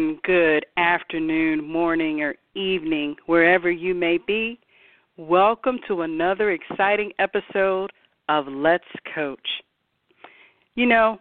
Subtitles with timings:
[0.00, 4.58] and good afternoon, morning, or evening, wherever you may be.
[5.18, 7.92] Welcome to another exciting episode
[8.30, 8.82] of Let's
[9.14, 9.46] Coach.
[10.74, 11.18] You know,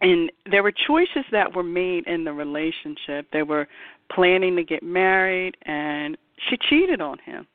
[0.00, 3.26] and there were choices that were made in the relationship.
[3.32, 3.66] They were
[4.12, 6.18] planning to get married, and
[6.48, 7.46] she cheated on him,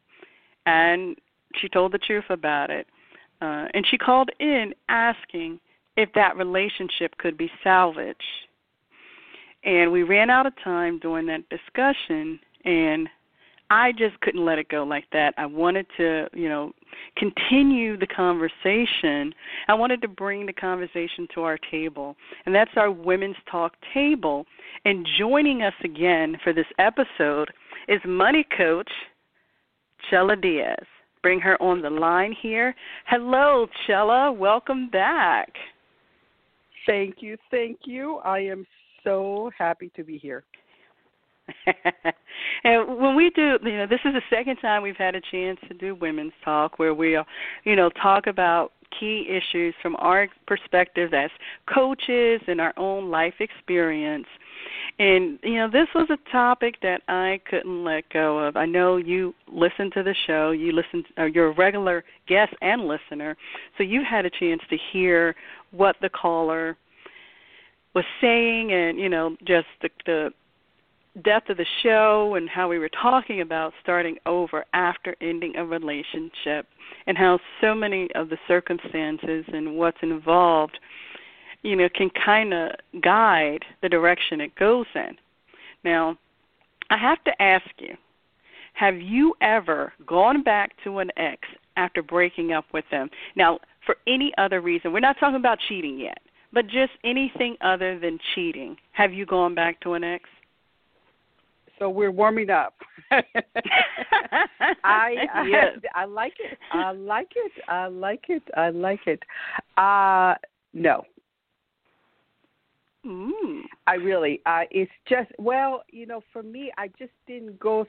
[0.66, 1.16] and
[1.56, 2.88] she told the truth about it.
[3.41, 5.59] Uh, and she called in asking
[5.96, 8.23] if that relationship could be salvaged.
[9.64, 13.09] And we ran out of time during that discussion, and
[13.70, 15.34] I just couldn't let it go like that.
[15.38, 16.72] I wanted to, you know,
[17.18, 19.34] continue the conversation.
[19.68, 22.16] I wanted to bring the conversation to our table,
[22.46, 24.46] and that's our Women's Talk table.
[24.86, 27.50] And joining us again for this episode
[27.88, 28.90] is money coach
[30.09, 30.86] Chella Diaz
[31.22, 32.76] bring her on the line here.
[33.08, 34.31] Hello, Chella.
[34.31, 35.50] Welcome back.
[36.86, 37.38] Thank you.
[37.52, 38.18] Thank you.
[38.24, 38.66] I am
[39.09, 40.44] so happy to be here.
[42.64, 45.58] and when we do, you know, this is the second time we've had a chance
[45.68, 47.24] to do women's talk where we, uh,
[47.64, 51.30] you know, talk about key issues from our perspective as
[51.74, 54.28] coaches and our own life experience.
[55.00, 58.58] And you know, this was a topic that I couldn't let go of.
[58.58, 62.88] I know you listen to the show, you listen, or you're a regular guest and
[62.88, 63.38] listener,
[63.78, 65.36] so you've had a chance to hear
[65.72, 66.78] what the caller
[67.99, 70.29] was saying, and you know, just the, the
[71.23, 75.65] depth of the show and how we were talking about starting over after ending a
[75.65, 76.65] relationship,
[77.07, 80.77] and how so many of the circumstances and what's involved
[81.61, 82.71] you know, can kind of
[83.01, 85.17] guide the direction it goes in.
[85.83, 86.17] Now,
[86.89, 87.95] I have to ask you,
[88.73, 91.41] have you ever gone back to an ex
[91.75, 93.09] after breaking up with them?
[93.35, 96.19] Now, for any other reason, we're not talking about cheating yet,
[96.53, 98.77] but just anything other than cheating.
[98.91, 100.23] Have you gone back to an ex?
[101.77, 102.73] So we're warming up.
[104.83, 105.15] I,
[105.47, 105.77] yes.
[105.95, 106.57] I I like it.
[106.71, 107.51] I like it.
[107.67, 108.43] I like it.
[108.55, 109.23] I like it.
[109.77, 110.35] Uh
[110.73, 111.03] no,
[113.05, 113.61] Mm.
[113.87, 117.87] I really, uh, it's just well, you know, for me, I just didn't go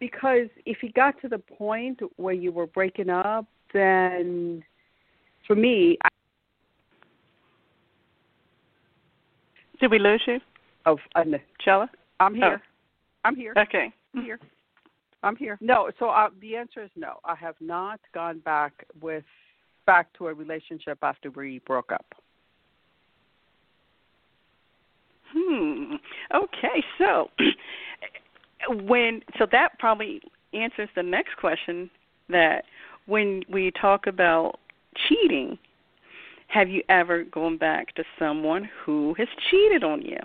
[0.00, 4.64] because if you got to the point where you were breaking up, then
[5.46, 6.08] for me, I,
[9.84, 10.40] did we lose you?
[10.86, 11.24] Of uh,
[11.62, 11.90] Chella?
[12.18, 12.62] I'm here.
[12.64, 12.68] Oh.
[13.26, 13.52] I'm here.
[13.58, 13.92] Okay.
[14.14, 14.40] I'm here.
[15.22, 15.58] I'm here.
[15.60, 17.16] No, so uh, the answer is no.
[17.22, 19.24] I have not gone back with
[19.84, 22.06] back to a relationship after we broke up.
[25.34, 25.96] Hmm.
[26.34, 27.28] Okay, so
[28.84, 30.22] when so that probably
[30.54, 31.90] answers the next question
[32.30, 32.64] that
[33.04, 34.60] when we talk about
[35.08, 35.58] cheating,
[36.48, 40.18] have you ever gone back to someone who has cheated on you?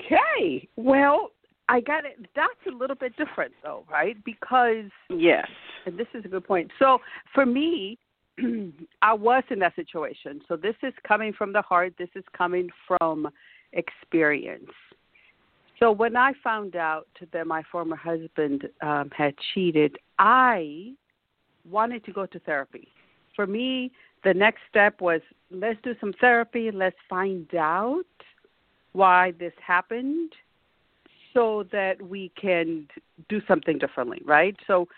[0.00, 0.68] Okay.
[0.76, 1.30] Well,
[1.68, 2.18] I got it.
[2.34, 4.16] That's a little bit different, though, right?
[4.24, 5.46] Because yes,
[5.86, 6.70] and this is a good point.
[6.78, 6.98] So
[7.34, 7.98] for me,
[9.02, 10.40] I was in that situation.
[10.48, 11.94] So this is coming from the heart.
[11.98, 13.28] This is coming from
[13.72, 14.70] experience.
[15.78, 20.92] So when I found out that my former husband um, had cheated, I
[21.68, 22.88] wanted to go to therapy.
[23.34, 23.90] For me,
[24.24, 25.20] the next step was
[25.50, 26.70] let's do some therapy.
[26.70, 28.04] Let's find out
[28.92, 30.32] why this happened
[31.34, 32.86] so that we can
[33.28, 34.56] do something differently, right?
[34.66, 34.88] So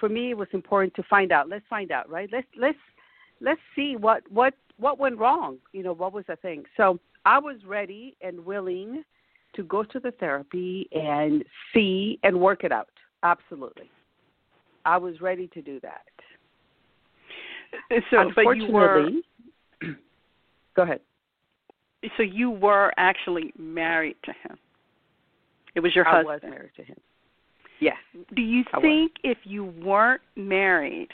[0.00, 1.48] for me it was important to find out.
[1.48, 2.28] Let's find out, right?
[2.32, 2.78] Let's let's
[3.40, 5.58] let's see what what what went wrong.
[5.72, 6.64] You know, what was the thing?
[6.76, 9.04] So I was ready and willing
[9.54, 12.88] to go to the therapy and see and work it out.
[13.22, 13.90] Absolutely.
[14.84, 16.02] I was ready to do that.
[18.10, 19.08] So, but you were.
[20.76, 21.00] Go ahead.
[22.16, 24.58] So you were actually married to him.
[25.74, 26.40] It was your I husband.
[26.42, 26.96] I was married to him.
[27.80, 27.96] Yes.
[28.34, 31.08] Do you I think if you weren't married,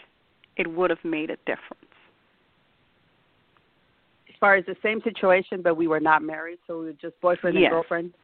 [0.57, 1.85] it would have made a difference?
[4.29, 7.21] As far as the same situation, but we were not married, so we were just
[7.21, 7.65] boyfriend Yes.
[7.65, 8.15] and girlfriend.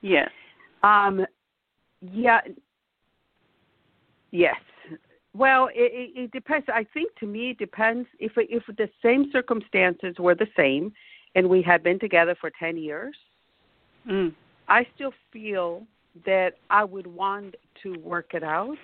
[0.00, 0.30] Yes.
[0.82, 1.24] Um,
[2.00, 2.40] yeah.
[4.30, 4.56] Yes.
[5.34, 6.66] Well, it, it, it depends.
[6.68, 10.92] I think to me it depends if if the same circumstances were the same,
[11.34, 13.16] and we had been together for ten years.
[14.06, 14.34] Mm.
[14.68, 15.86] I still feel
[16.26, 18.76] that I would want to work it out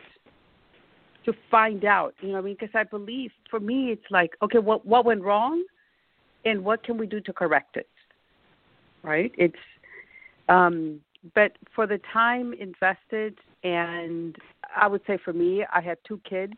[1.26, 2.14] to find out.
[2.20, 5.22] You know, I mean, because I believe for me it's like, okay, what what went
[5.22, 5.62] wrong,
[6.44, 7.88] and what can we do to correct it?
[9.02, 9.32] Right?
[9.36, 9.54] It's,
[10.48, 11.00] um,
[11.34, 14.36] but for the time invested, and
[14.76, 16.54] I would say for me, I had two kids.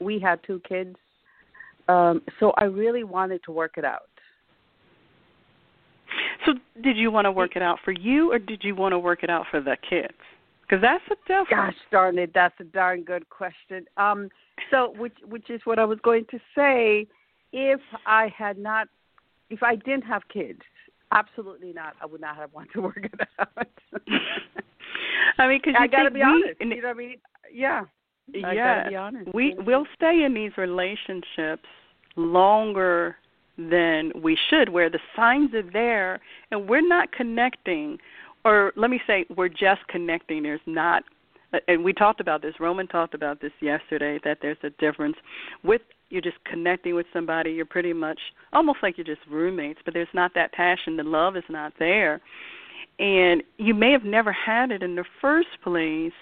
[0.00, 0.96] We had two kids,
[1.88, 4.08] um, so I really wanted to work it out.
[6.44, 6.52] So,
[6.82, 9.22] did you want to work it out for you, or did you want to work
[9.22, 10.14] it out for the kids?
[10.62, 11.48] Because that's a difference.
[11.50, 13.86] Gosh darn it, that's a darn good question.
[13.96, 14.28] Um,
[14.70, 17.06] so, which which is what I was going to say.
[17.52, 18.88] If I had not,
[19.50, 20.60] if I didn't have kids,
[21.12, 21.94] absolutely not.
[22.02, 23.68] I would not have wanted to work it out.
[25.38, 26.60] I mean, because I got to be we, honest.
[26.60, 27.16] You know what I mean?
[27.52, 27.84] Yeah.
[28.44, 29.34] I yeah, gotta be honest.
[29.34, 31.62] we we'll stay in these relationships
[32.16, 33.16] longer
[33.56, 36.20] than we should, where the signs are there
[36.50, 37.98] and we're not connecting,
[38.44, 40.42] or let me say, we're just connecting.
[40.42, 41.04] There's not,
[41.52, 42.54] Uh, and we talked about this.
[42.60, 45.16] Roman talked about this yesterday that there's a difference
[45.62, 47.50] with you're just connecting with somebody.
[47.50, 48.18] You're pretty much
[48.52, 50.96] almost like you're just roommates, but there's not that passion.
[50.96, 52.20] The love is not there,
[53.00, 56.12] and you may have never had it in the first place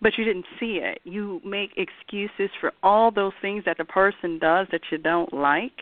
[0.00, 1.00] but you didn't see it.
[1.04, 5.72] You make excuses for all those things that the person does that you don't like.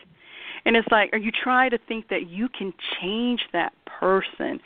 [0.65, 4.59] And it's like, or you try to think that you can change that person,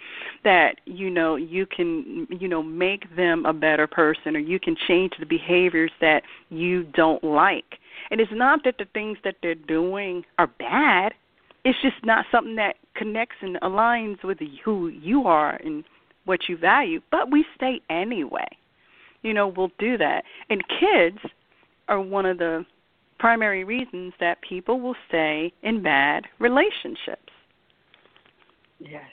[0.43, 4.75] that you know you can, you know, make them a better person, or you can
[4.87, 7.77] change the behaviors that you don't like.
[8.11, 11.13] And it's not that the things that they're doing are bad.
[11.65, 15.83] It's just not something that connects and aligns with who you are and
[16.25, 16.99] what you value.
[17.11, 18.47] But we stay anyway
[19.23, 20.23] you know, we'll do that.
[20.49, 21.17] And kids
[21.87, 22.65] are one of the
[23.23, 27.31] primary reasons that people will stay in bad relationships.
[28.79, 29.05] Yes.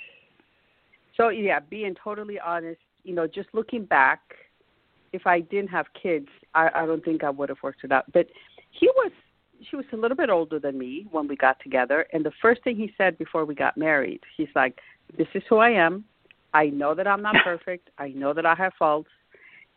[1.17, 4.19] So yeah, being totally honest, you know, just looking back,
[5.13, 6.27] if I didn't have kids,
[6.57, 8.11] I, I don't think I would have worked it out.
[8.13, 8.27] But
[8.73, 9.13] he was
[9.71, 12.65] she was a little bit older than me when we got together and the first
[12.65, 14.81] thing he said before we got married, he's like,
[15.17, 16.05] This is who I am.
[16.53, 17.91] I know that I'm not perfect.
[17.97, 19.11] I know that I have faults.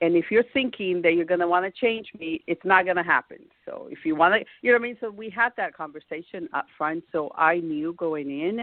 [0.03, 2.97] And if you're thinking that you're going to want to change me, it's not going
[2.97, 3.37] to happen.
[3.63, 4.97] So if you want to, you know what I mean?
[4.99, 7.05] So we had that conversation up front.
[7.13, 8.61] So I knew going in,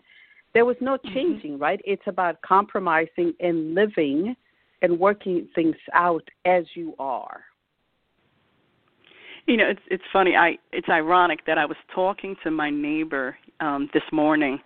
[0.52, 1.62] there was no changing, mm-hmm.
[1.62, 1.80] right?
[1.86, 4.36] It's about compromising and living
[4.82, 7.40] and working things out as you are.
[9.46, 10.36] You know, it's it's funny.
[10.36, 14.60] I it's ironic that I was talking to my neighbor um this morning,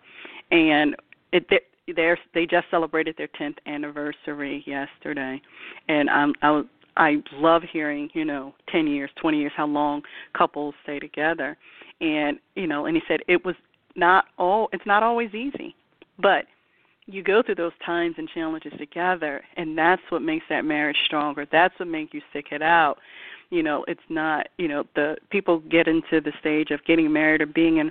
[0.50, 0.96] and
[1.32, 1.46] it
[1.86, 5.40] they they just celebrated their 10th anniversary yesterday,
[5.88, 6.62] and I'm I
[6.96, 10.02] I love hearing you know 10 years, 20 years, how long
[10.36, 11.56] couples stay together,
[12.00, 13.56] and you know, and he said it was
[13.96, 15.74] not all it's not always easy,
[16.18, 16.46] but
[17.06, 21.46] you go through those times and challenges together and that's what makes that marriage stronger.
[21.52, 22.96] That's what makes you stick it out
[23.50, 27.40] you know it's not you know the people get into the stage of getting married
[27.40, 27.90] or being in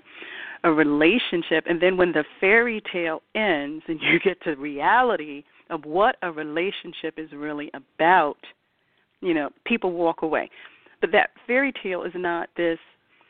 [0.66, 5.86] a relationship and then when the fairy tale ends and you get to reality of
[5.86, 8.38] what a relationship is really about
[9.22, 10.50] you know people walk away.
[11.02, 12.80] But that fairy tale is not this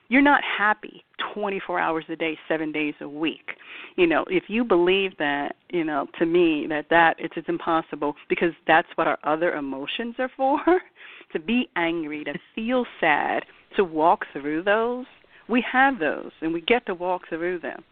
[0.10, 1.04] you're not happy
[1.34, 3.52] 24 hours a day 7 days a week.
[3.96, 8.16] You know if you believe that you know to me that that it's it's impossible
[8.30, 10.60] because that's what our other emotions are for
[11.34, 13.44] to be angry to feel sad
[13.76, 15.06] to walk through those
[15.48, 17.84] We have those, and we get to walk through them.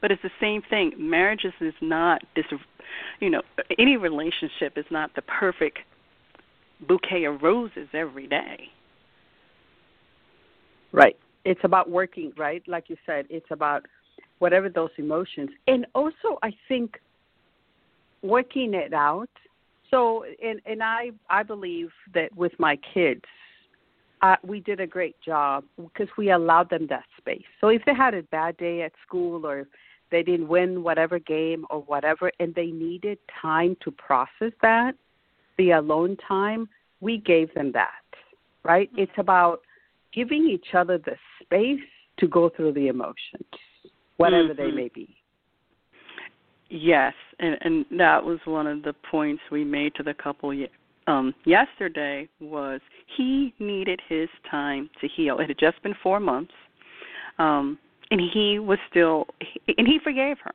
[0.00, 0.92] But it's the same thing.
[0.98, 2.46] Marriages is not this,
[3.20, 3.42] you know,
[3.78, 5.78] any relationship is not the perfect
[6.86, 8.68] bouquet of roses every day.
[10.92, 11.16] Right.
[11.44, 12.62] It's about working, right?
[12.66, 13.86] Like you said, it's about
[14.38, 15.50] whatever those emotions.
[15.66, 17.00] And also, I think
[18.22, 19.30] working it out.
[19.90, 23.22] So, and and I I believe that with my kids,
[24.22, 27.44] uh, we did a great job because we allowed them that space.
[27.60, 29.66] So if they had a bad day at school or
[30.10, 34.92] they didn't win whatever game or whatever, and they needed time to process that,
[35.58, 36.68] the alone time,
[37.00, 37.90] we gave them that.
[38.64, 38.90] Right?
[38.96, 39.60] It's about
[40.12, 41.80] giving each other the space
[42.18, 43.44] to go through the emotions,
[44.16, 44.62] whatever mm-hmm.
[44.62, 45.15] they may be.
[46.68, 50.52] Yes, and and that was one of the points we made to the couple
[51.06, 52.80] um yesterday was
[53.16, 55.38] he needed his time to heal.
[55.38, 56.52] It had just been 4 months.
[57.38, 57.78] Um
[58.10, 59.26] and he was still
[59.78, 60.54] and he forgave her.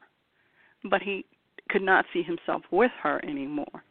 [0.89, 1.25] But he
[1.70, 3.84] could not see himself with her anymore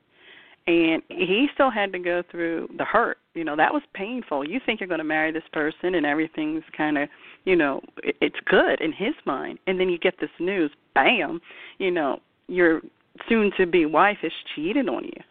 [0.70, 4.60] and he still had to go through the hurt you know that was painful you
[4.64, 7.08] think you're going to marry this person and everything's kind of
[7.44, 11.40] you know it's good in his mind and then you get this news bam
[11.78, 12.80] you know your
[13.28, 15.22] soon to be wife is cheated on you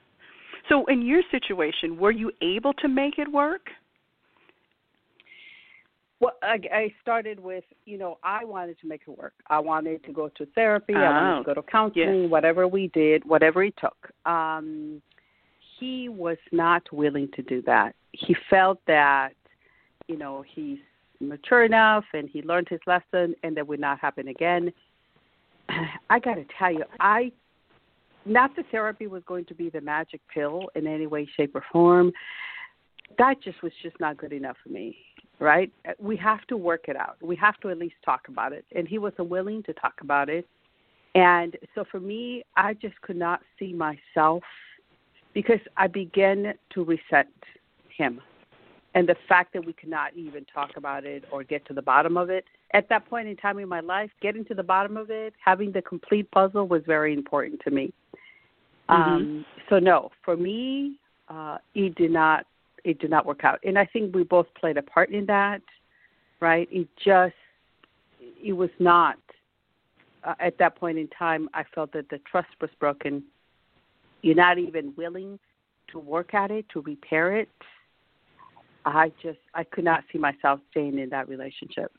[0.68, 3.70] so in your situation were you able to make it work
[6.22, 9.32] well, I, I started with, you know, I wanted to make it work.
[9.48, 10.92] I wanted to go to therapy.
[10.94, 12.24] Oh, I wanted to go to counseling.
[12.24, 12.30] Yes.
[12.30, 13.96] Whatever we did, whatever it took.
[14.26, 15.02] Um,
[15.80, 17.96] he was not willing to do that.
[18.12, 19.32] He felt that,
[20.08, 20.80] you know, he's
[21.20, 24.72] mature enough and he learned his lesson and that would not happen again.
[26.10, 27.32] I got to tell you, I
[28.26, 31.64] not the therapy was going to be the magic pill in any way, shape, or
[31.72, 32.12] form.
[33.18, 34.98] That just was just not good enough for me,
[35.40, 35.72] right?
[36.00, 37.16] We have to work it out.
[37.22, 38.66] We have to at least talk about it.
[38.76, 40.48] And he wasn't willing to talk about it.
[41.16, 44.44] And so for me, I just could not see myself
[45.40, 47.30] because I began to resent
[47.96, 48.20] him.
[48.94, 51.82] And the fact that we could not even talk about it or get to the
[51.82, 52.44] bottom of it
[52.74, 55.72] at that point in time in my life, getting to the bottom of it, having
[55.72, 57.94] the complete puzzle was very important to me.
[58.90, 59.02] Mm-hmm.
[59.02, 62.46] Um, so no, for me, uh, it did not
[62.84, 65.62] it did not work out, and I think we both played a part in that.
[66.42, 66.68] Right?
[66.70, 67.36] It just
[68.44, 69.16] it was not
[70.26, 71.48] uh, at that point in time.
[71.54, 73.24] I felt that the trust was broken
[74.22, 75.40] you're not even willing
[75.92, 77.50] to work at it to repair it.
[78.86, 81.92] I just i could not see myself staying in that relationship.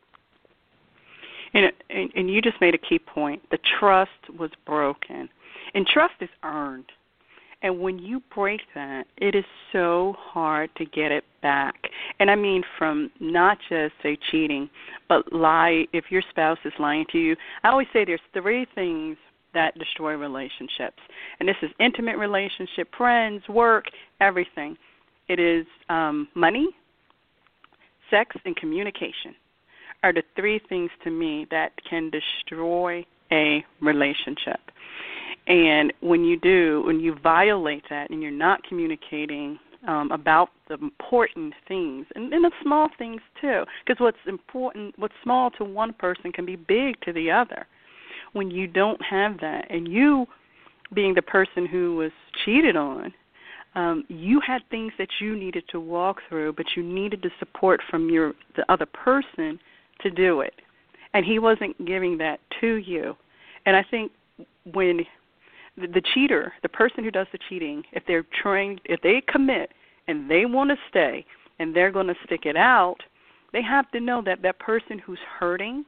[1.54, 3.42] And and and you just made a key point.
[3.50, 5.28] The trust was broken.
[5.74, 6.86] And trust is earned.
[7.62, 11.74] And when you break that it is so hard to get it back.
[12.18, 14.70] And i mean from not just say cheating
[15.08, 19.16] but lie if your spouse is lying to you i always say there's three things
[19.54, 20.98] that destroy relationships.
[21.38, 23.84] And this is intimate relationship, friends, work,
[24.20, 24.76] everything.
[25.28, 26.68] It is um, money,
[28.10, 29.34] sex, and communication
[30.02, 34.60] are the three things to me that can destroy a relationship.
[35.46, 40.74] And when you do, when you violate that and you're not communicating um, about the
[40.74, 45.92] important things and, and the small things too, because what's important, what's small to one
[45.92, 47.66] person can be big to the other
[48.32, 49.66] when you don't have that.
[49.70, 50.26] And you
[50.94, 52.12] being the person who was
[52.44, 53.12] cheated on
[53.76, 57.80] um you had things that you needed to walk through but you needed the support
[57.88, 59.58] from your the other person
[60.00, 60.54] to do it.
[61.14, 63.16] And he wasn't giving that to you.
[63.66, 64.10] And i think
[64.72, 65.00] when
[65.76, 69.70] the, the cheater the person who does the cheating if they're trying if they commit
[70.08, 71.24] and they want to stay
[71.58, 72.96] and they're going to stick it out
[73.52, 75.84] they have to know that that person who's hurting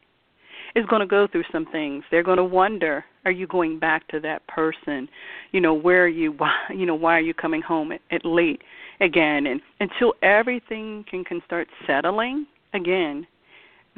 [0.75, 2.05] is going to go through some things.
[2.11, 5.09] They're going to wonder, are you going back to that person?
[5.53, 6.33] You know, where are you?
[6.39, 8.63] Why, you know, why are you coming home at, at late
[9.01, 9.47] again?
[9.47, 13.27] And until everything can can start settling again,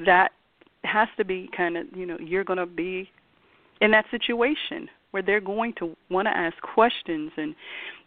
[0.04, 0.32] that
[0.84, 3.08] has to be kind of, you know, you're going to be
[3.80, 7.54] in that situation where they're going to want to ask questions and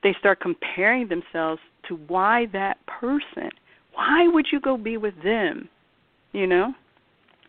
[0.03, 3.49] they start comparing themselves to why that person.
[3.93, 5.69] Why would you go be with them?
[6.33, 6.73] You know?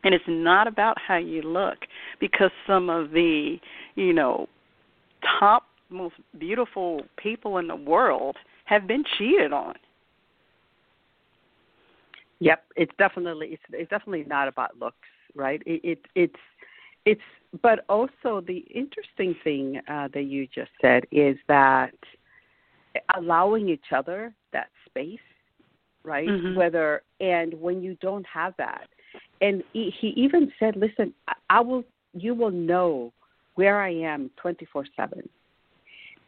[0.05, 1.79] And it's not about how you look
[2.21, 3.59] because some of the,
[3.97, 4.49] you know,
[5.39, 9.75] top most beautiful people in the world have been cheated on.
[12.41, 15.61] Yep, it's definitely it's it's definitely not about looks, right?
[15.67, 16.41] It, it it's
[17.05, 17.21] it's
[17.63, 21.95] but also the interesting thing uh, that you just said is that
[23.17, 25.19] allowing each other that space,
[26.05, 26.29] right?
[26.29, 26.57] Mm-hmm.
[26.57, 28.89] Whether and when you don't have that,
[29.41, 31.13] and he, he even said, "Listen,
[31.51, 31.85] I, will.
[32.15, 33.13] You will know
[33.55, 35.29] where I am 24/7."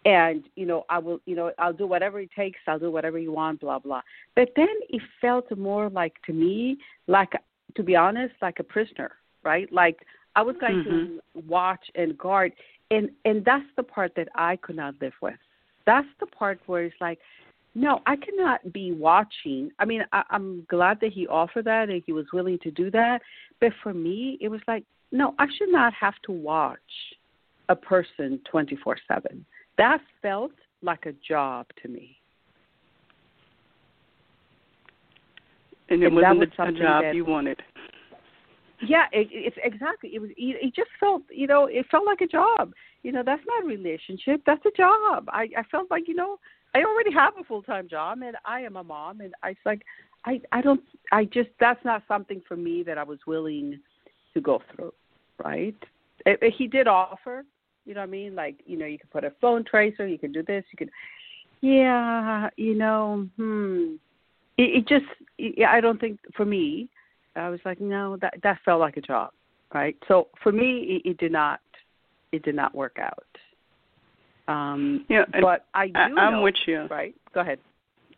[0.04, 3.18] and you know i will you know i'll do whatever it takes i'll do whatever
[3.18, 4.00] you want blah blah
[4.34, 7.32] but then it felt more like to me like
[7.76, 9.12] to be honest like a prisoner
[9.44, 9.98] right like
[10.36, 10.90] i was going mm-hmm.
[10.90, 12.52] to watch and guard
[12.90, 15.34] and and that's the part that i could not live with
[15.84, 17.18] that's the part where it's like
[17.74, 22.02] no i cannot be watching i mean I, i'm glad that he offered that and
[22.04, 23.20] he was willing to do that
[23.60, 26.78] but for me it was like no i should not have to watch
[27.68, 29.44] a person 24 7
[29.80, 32.16] that felt like a job to me.
[35.88, 37.60] And it and wasn't was a job that, you wanted.
[38.86, 40.10] Yeah, it, it's exactly.
[40.14, 40.30] It was.
[40.36, 42.72] It just felt, you know, it felt like a job.
[43.02, 44.42] You know, that's not a relationship.
[44.46, 45.28] That's a job.
[45.28, 46.38] I, I felt like, you know,
[46.74, 49.82] I already have a full time job, and I am a mom, and I like,
[50.24, 50.80] I, I don't,
[51.12, 53.80] I just, that's not something for me that I was willing
[54.34, 54.92] to go through,
[55.42, 55.76] right?
[56.26, 57.44] It, it, he did offer,
[57.86, 58.34] you know what I mean?
[58.34, 60.90] Like, you know, you could put a phone tracer, you could do this, you could
[61.60, 63.94] yeah, you know, hmm.
[64.56, 65.04] It, it just
[65.38, 66.88] it, I don't think for me,
[67.36, 69.32] I was like, no, that that felt like a job,
[69.72, 69.96] right?
[70.08, 71.60] So for me, it, it did not
[72.32, 73.24] it did not work out.
[74.50, 76.86] Um yeah, but I do I, I'm know, with you.
[76.90, 77.14] Right.
[77.34, 77.58] Go ahead.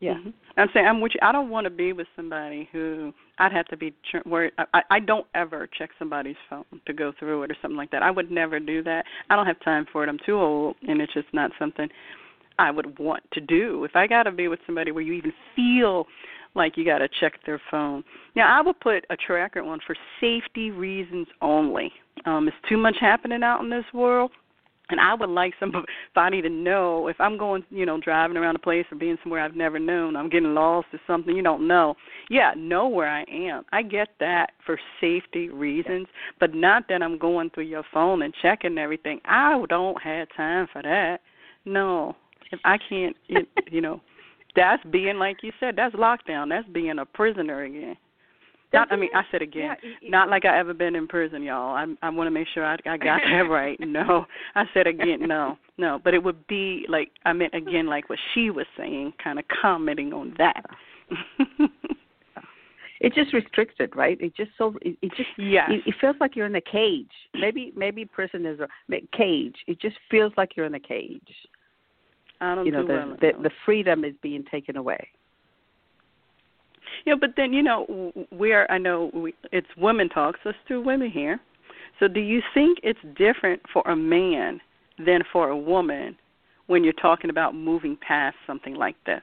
[0.00, 0.14] Yeah.
[0.14, 0.30] Mm-hmm.
[0.56, 1.20] I'm saying I'm with you.
[1.22, 3.94] I don't want to be with somebody who I'd have to be
[4.26, 4.52] worried.
[4.74, 8.02] I, I don't ever check somebody's phone to go through it or something like that.
[8.02, 9.04] I would never do that.
[9.30, 10.08] I don't have time for it.
[10.08, 11.88] I'm too old, and it's just not something
[12.58, 13.84] I would want to do.
[13.84, 16.06] If I got to be with somebody where you even feel
[16.54, 18.04] like you got to check their phone.
[18.36, 21.92] Now, I would put a tracker on for safety reasons only.
[22.26, 24.32] Um, it's too much happening out in this world
[24.92, 28.60] and I would like somebody to know if I'm going, you know, driving around a
[28.60, 31.94] place or being somewhere I've never known, I'm getting lost or something you don't know.
[32.30, 33.64] Yeah, know where I am.
[33.72, 36.06] I get that for safety reasons,
[36.38, 39.20] but not that I'm going through your phone and checking everything.
[39.24, 41.20] I don't have time for that.
[41.64, 42.14] No,
[42.52, 44.00] if I can't, it, you know,
[44.54, 45.74] that's being like you said.
[45.76, 46.50] That's lockdown.
[46.50, 47.96] That's being a prisoner again.
[48.72, 51.42] Not, I mean, I said again, yeah, it, not like I ever been in prison,
[51.42, 51.74] y'all.
[51.74, 53.78] I I want to make sure I I got that right.
[53.80, 56.00] No, I said again, no, no.
[56.02, 59.44] But it would be like I meant again, like what she was saying, kind of
[59.60, 60.64] commenting on that.
[63.00, 64.18] it just restricts it, right?
[64.20, 65.70] It just so it, it just yeah.
[65.70, 67.10] it, it feels like you're in a cage.
[67.34, 68.68] Maybe maybe prison is a
[69.16, 69.56] cage.
[69.66, 71.20] It just feels like you're in a cage.
[72.40, 75.08] I don't you know, do the, well the the freedom is being taken away.
[77.04, 78.70] Yeah, but then you know we are.
[78.70, 80.40] I know we, it's women talks.
[80.44, 81.40] Let's do women here.
[81.98, 84.60] So, do you think it's different for a man
[84.98, 86.16] than for a woman
[86.66, 89.22] when you're talking about moving past something like this?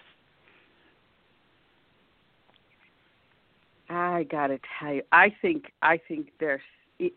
[3.89, 6.61] I gotta tell you, I think I think there's.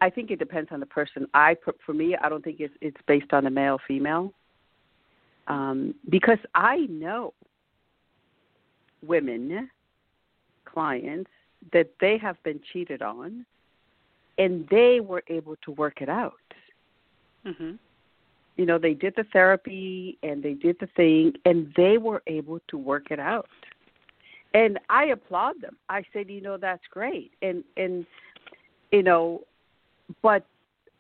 [0.00, 1.26] I think it depends on the person.
[1.34, 4.32] I for me, I don't think it's it's based on the male female.
[5.48, 7.34] Um, because I know
[9.04, 9.68] women
[10.72, 11.30] clients
[11.72, 13.44] that they have been cheated on
[14.38, 16.54] and they were able to work it out.
[17.44, 17.78] Mhm.
[18.56, 22.60] You know, they did the therapy and they did the thing and they were able
[22.68, 23.48] to work it out.
[24.54, 25.76] And I applaud them.
[25.88, 27.32] I said, you know, that's great.
[27.40, 28.06] And and
[28.90, 29.42] you know,
[30.20, 30.44] but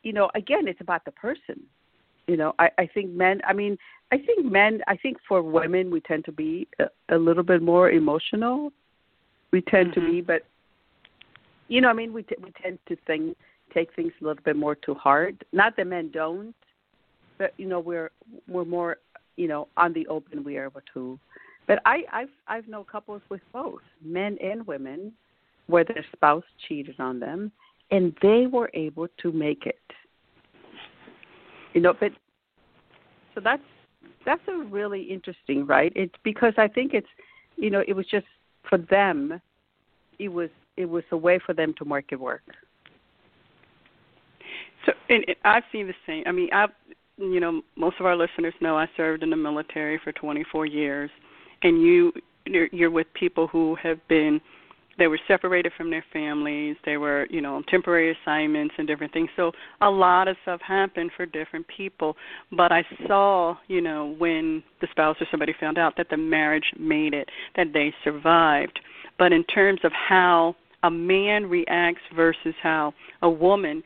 [0.02, 1.62] you know, again, it's about the person.
[2.26, 3.76] You know, I I think men, I mean,
[4.10, 7.62] I think men, I think for women we tend to be a, a little bit
[7.62, 8.72] more emotional
[9.52, 10.00] we tend mm-hmm.
[10.00, 10.42] to be, but
[11.68, 13.36] you know, I mean, we t- we tend to think
[13.72, 15.34] take things a little bit more to heart.
[15.52, 16.54] Not that men don't,
[17.38, 18.10] but you know, we're
[18.48, 18.98] we're more
[19.36, 20.44] you know on the open.
[20.44, 21.18] We are able to.
[21.66, 25.12] But I I've I've known couples with both men and women
[25.66, 27.52] where their spouse cheated on them,
[27.90, 29.78] and they were able to make it.
[31.72, 32.12] You know, but
[33.34, 33.62] so that's
[34.26, 35.92] that's a really interesting, right?
[35.96, 37.08] It's because I think it's
[37.56, 38.26] you know it was just
[38.68, 39.40] for them,
[40.18, 42.42] it was it was a way for them to make it work.
[44.86, 46.24] So, and, and I've seen the same.
[46.26, 46.70] I mean, I've
[47.18, 51.10] you know, most of our listeners know I served in the military for 24 years,
[51.62, 52.12] and you
[52.46, 54.40] you're, you're with people who have been
[54.98, 56.76] they were separated from their families.
[56.84, 59.30] They were you know temporary assignments and different things.
[59.36, 62.16] So a lot of stuff happened for different people.
[62.50, 66.72] But i saw you know when the spouse or somebody found out that the marriage
[66.78, 68.78] made it that they survived.
[69.18, 73.82] But in terms of how a man reacts versus how a woman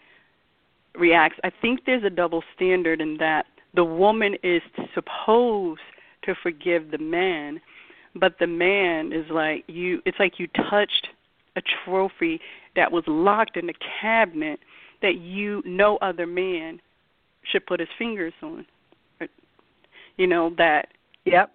[0.95, 4.62] reacts i think there's a double standard in that the woman is
[4.95, 5.81] supposed
[6.25, 7.61] to forgive the man
[8.19, 11.09] but the man is like you it's like you touched
[11.57, 12.41] a trophy
[12.75, 14.61] that was locked in a cabinet
[15.03, 16.81] that you no other man
[17.51, 18.67] should put his fingers on.
[20.17, 20.89] You know that.
[21.25, 21.51] Yep.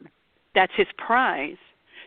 [0.53, 1.57] That's his prize.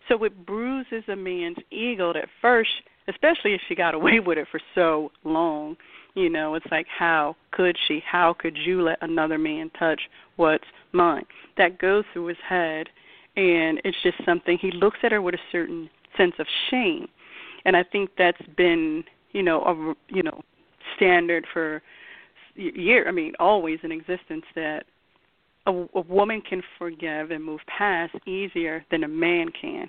[0.09, 2.71] So it bruises a man's ego at first,
[3.09, 5.77] especially if she got away with it for so long.
[6.14, 8.03] You know, it's like how could she?
[8.07, 10.01] How could you let another man touch
[10.37, 11.25] what's mine?
[11.57, 12.88] That goes through his head
[13.37, 17.09] and it's just something he looks at her with a certain sense of shame.
[17.64, 20.42] And I think that's been, you know, a you know,
[20.97, 21.83] standard for
[22.55, 24.85] year, I mean, always in existence that
[25.66, 29.88] a, a woman can forgive and move past easier than a man can.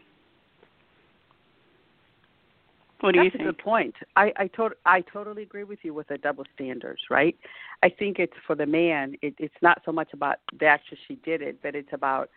[3.01, 3.41] What do That's you think?
[3.41, 3.95] a good point.
[4.15, 7.36] I I, to- I totally agree with you with the double standards, right?
[7.84, 9.15] I think it's for the man.
[9.21, 12.29] It, it's not so much about the action she did it, but it's about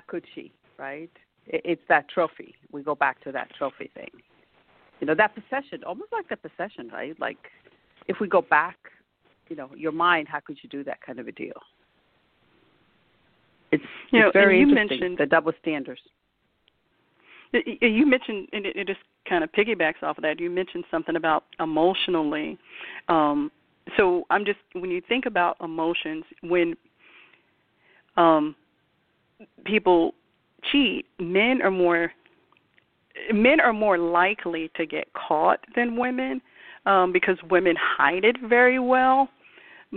[0.00, 1.10] could she, right?
[1.46, 2.54] It's that trophy.
[2.70, 4.10] We go back to that trophy thing.
[5.00, 7.18] You know, that possession, almost like the possession, right?
[7.18, 7.38] Like
[8.06, 8.76] if we go back,
[9.48, 11.60] you know, your mind, how could you do that kind of a deal?
[13.72, 15.00] It's, You know, very you interesting.
[15.00, 16.00] mentioned- the double standards.
[17.52, 20.40] You mentioned, and it it just kind of piggybacks off of that.
[20.40, 22.58] You mentioned something about emotionally.
[23.08, 23.50] Um,
[23.98, 26.74] so I'm just when you think about emotions, when
[28.16, 28.54] um,
[29.64, 30.14] people
[30.70, 32.12] cheat, men are more
[33.32, 36.40] men are more likely to get caught than women
[36.86, 39.28] um, because women hide it very well.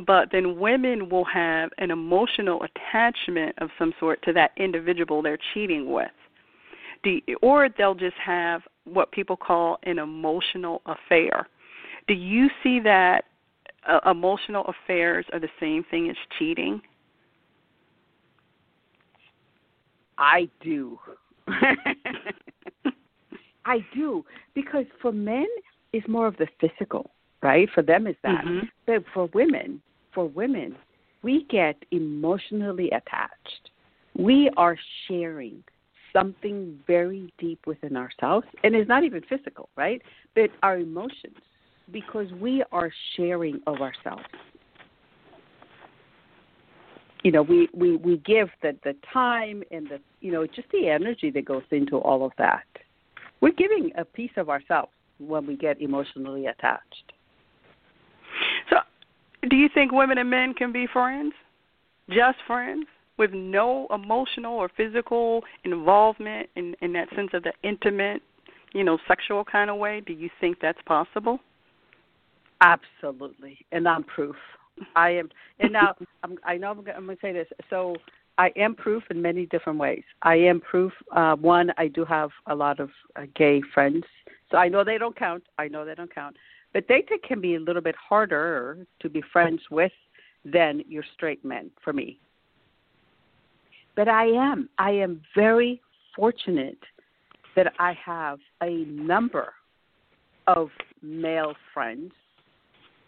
[0.05, 5.39] But then women will have an emotional attachment of some sort to that individual they're
[5.53, 6.11] cheating with
[7.05, 11.47] do or they'll just have what people call an emotional affair.
[12.07, 13.23] Do you see that
[13.87, 16.81] uh, emotional affairs are the same thing as cheating?
[20.17, 20.99] I do.
[23.65, 24.23] I do
[24.53, 25.47] because for men
[25.93, 27.09] it's more of the physical,
[27.41, 27.69] right?
[27.73, 28.45] For them is that.
[28.45, 28.69] Mhm.
[28.85, 29.81] But for women,
[30.13, 30.75] for women,
[31.23, 33.71] we get emotionally attached.
[34.17, 35.63] We are sharing
[36.13, 40.01] something very deep within ourselves, and it's not even physical, right?
[40.33, 41.37] But our emotions,
[41.91, 44.23] because we are sharing of ourselves.
[47.25, 50.89] You know, we we we give the the time and the you know just the
[50.89, 52.67] energy that goes into all of that.
[53.41, 57.13] We're giving a piece of ourselves when we get emotionally attached.
[58.69, 58.77] So,
[59.49, 61.33] do you think women and men can be friends?
[62.09, 62.85] Just friends?
[63.17, 68.21] With no emotional or physical involvement in, in that sense of the intimate,
[68.73, 69.99] you know, sexual kind of way?
[70.05, 71.39] Do you think that's possible?
[72.61, 74.35] Absolutely, and I'm proof.
[74.95, 77.47] I am, and now I'm, I know I'm, I'm going to say this.
[77.69, 77.95] So
[78.37, 80.03] I am proof in many different ways.
[80.21, 80.91] I am proof.
[81.11, 84.03] Uh, one, I do have a lot of uh, gay friends,
[84.51, 85.43] so I know they don't count.
[85.57, 86.35] I know they don't count,
[86.73, 89.93] but they can be a little bit harder to be friends with
[90.43, 92.19] than your straight men for me.
[93.95, 94.69] But I am.
[94.77, 95.81] I am very
[96.15, 96.77] fortunate
[97.55, 99.53] that I have a number
[100.47, 100.69] of
[101.01, 102.11] male friends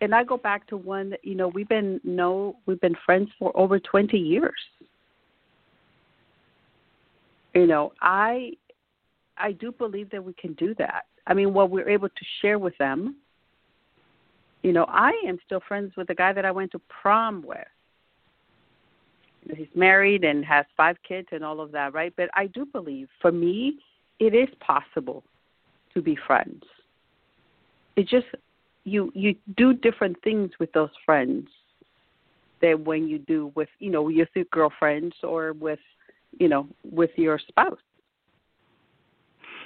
[0.02, 3.30] and I go back to one that you know we've been no we've been friends
[3.40, 4.54] for over 20 years.
[7.54, 8.52] You know, I
[9.38, 11.06] I do believe that we can do that.
[11.26, 13.16] I mean, what we're able to share with them.
[14.64, 17.58] You know, I am still friends with the guy that I went to prom with.
[19.56, 22.14] He's married and has five kids and all of that, right?
[22.18, 23.78] But I do believe for me
[24.20, 25.24] it is possible
[25.94, 26.64] to be friends.
[27.96, 28.28] It just
[28.88, 31.47] you you do different things with those friends
[32.62, 35.80] than when you do with you know with your girlfriends or with
[36.39, 37.78] you know with your spouse.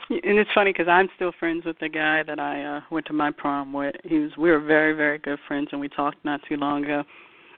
[0.10, 3.14] And it's funny because I'm still friends with the guy that I uh went to
[3.14, 3.96] my prom with.
[4.04, 7.04] He was we were very very good friends, and we talked not too long ago.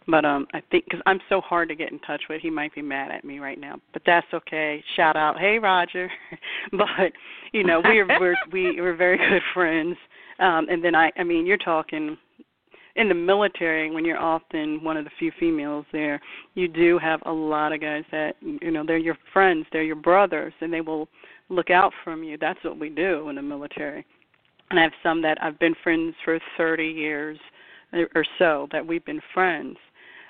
[0.05, 2.75] But um I think because I'm so hard to get in touch with, he might
[2.75, 3.79] be mad at me right now.
[3.93, 4.83] But that's okay.
[4.97, 6.11] Shout out, hey Roger.
[6.73, 7.13] but
[7.53, 9.95] you know we're we're we we're very good friends.
[10.39, 12.17] Um And then I I mean you're talking
[12.95, 16.21] in the military when you're often one of the few females there
[16.53, 19.95] you do have a lot of guys that you know they're your friends they're your
[19.95, 21.07] brothers and they will
[21.49, 22.37] look out from you.
[22.37, 24.05] That's what we do in the military.
[24.69, 27.37] And i have some that i've been friends for 30 years
[28.15, 29.77] or so that we've been friends.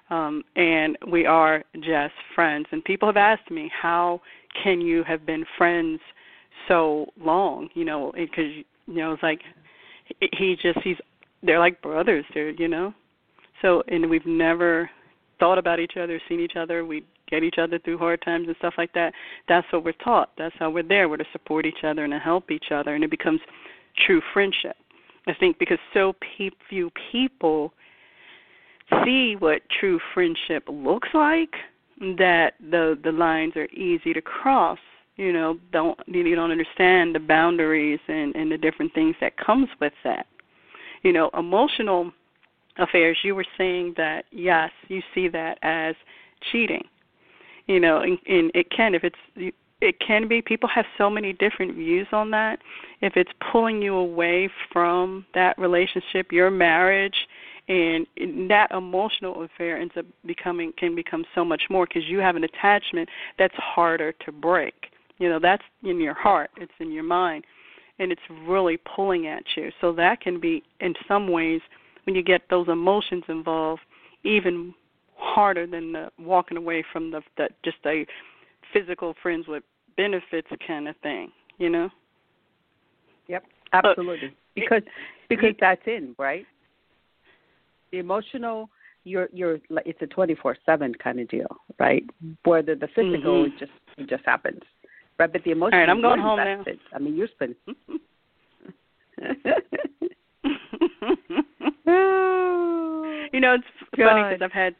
[0.09, 2.65] Um and we are just friends.
[2.71, 4.21] And people have asked me how
[4.63, 5.99] can you have been friends
[6.67, 7.69] so long?
[7.73, 8.51] You know because
[8.87, 9.41] you know it's like
[10.37, 10.97] he just he's
[11.41, 12.93] they're like brothers they're you know?
[13.61, 14.89] So and we've never
[15.39, 16.85] thought about each other seen each other.
[16.85, 19.13] We get each other through hard times and stuff like that.
[19.47, 20.31] That's what we're taught.
[20.37, 21.09] That's how we're there.
[21.09, 23.39] We're to support each other and to help each other and it becomes
[24.05, 24.75] true friendship.
[25.27, 27.73] I think because so pe- few people
[29.03, 31.53] see what true friendship looks like
[32.17, 34.79] that the the lines are easy to cross
[35.15, 39.69] you know don't you don't understand the boundaries and and the different things that comes
[39.79, 40.25] with that.
[41.03, 42.11] You know emotional
[42.77, 45.95] affairs you were saying that yes you see that as
[46.51, 46.83] cheating.
[47.67, 51.33] You know and, and it can if it's it can be people have so many
[51.33, 52.59] different views on that.
[53.01, 57.27] If it's pulling you away from that relationship your marriage
[57.67, 58.05] and
[58.49, 62.43] that emotional affair ends up becoming can become so much more because you have an
[62.43, 67.43] attachment that's harder to break you know that's in your heart it's in your mind
[67.99, 71.61] and it's really pulling at you so that can be in some ways
[72.05, 73.81] when you get those emotions involved
[74.23, 74.73] even
[75.15, 78.05] harder than the walking away from the, the just a
[78.73, 79.63] physical friends with
[79.95, 81.89] benefits kind of thing you know
[83.27, 84.81] yep absolutely because
[85.29, 86.45] because that's in right
[87.91, 88.69] the emotional
[89.05, 92.03] you're you're it's a 24/7 kind of deal, right?
[92.43, 93.53] Whether the physical mm-hmm.
[93.53, 94.61] it just it just happens.
[95.23, 96.79] Right, but the emotional All right, I'm going home invested.
[96.91, 96.97] now.
[96.97, 97.55] I mean, you're spending
[103.31, 103.63] you know, it's
[103.97, 104.09] God.
[104.09, 104.75] funny because I've had,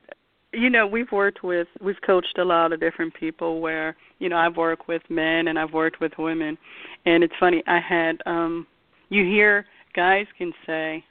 [0.52, 3.62] you know, we've worked with, we've coached a lot of different people.
[3.62, 6.58] Where you know, I've worked with men and I've worked with women,
[7.06, 7.64] and it's funny.
[7.66, 8.68] I had, um
[9.08, 11.06] you hear guys can say,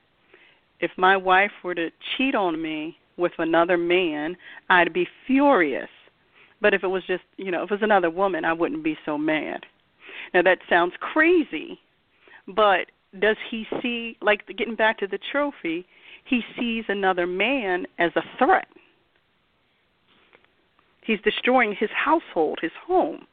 [0.81, 4.37] if my wife were to cheat on me with another man,
[4.69, 5.89] I'd be furious.
[6.63, 8.97] But if it was just, you know, if it was another woman, I wouldn't be
[9.05, 9.67] so mad.
[10.33, 11.79] Now that sounds crazy,
[12.47, 12.87] but
[13.19, 15.85] does he see like getting back to the trophy,
[16.25, 18.69] he sees another man as a threat.
[21.05, 23.27] He's destroying his household, his home.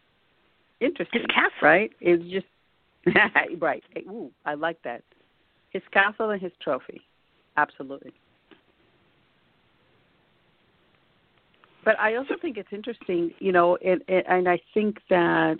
[0.81, 1.21] Interesting.
[1.21, 1.51] His castle.
[1.61, 1.91] Right?
[2.01, 2.47] It's just
[3.61, 3.83] right.
[4.07, 5.03] Ooh, I like that.
[5.69, 7.01] His castle and his trophy.
[7.57, 8.11] Absolutely.
[11.89, 15.57] But I also think it's interesting, you know, and, and I think that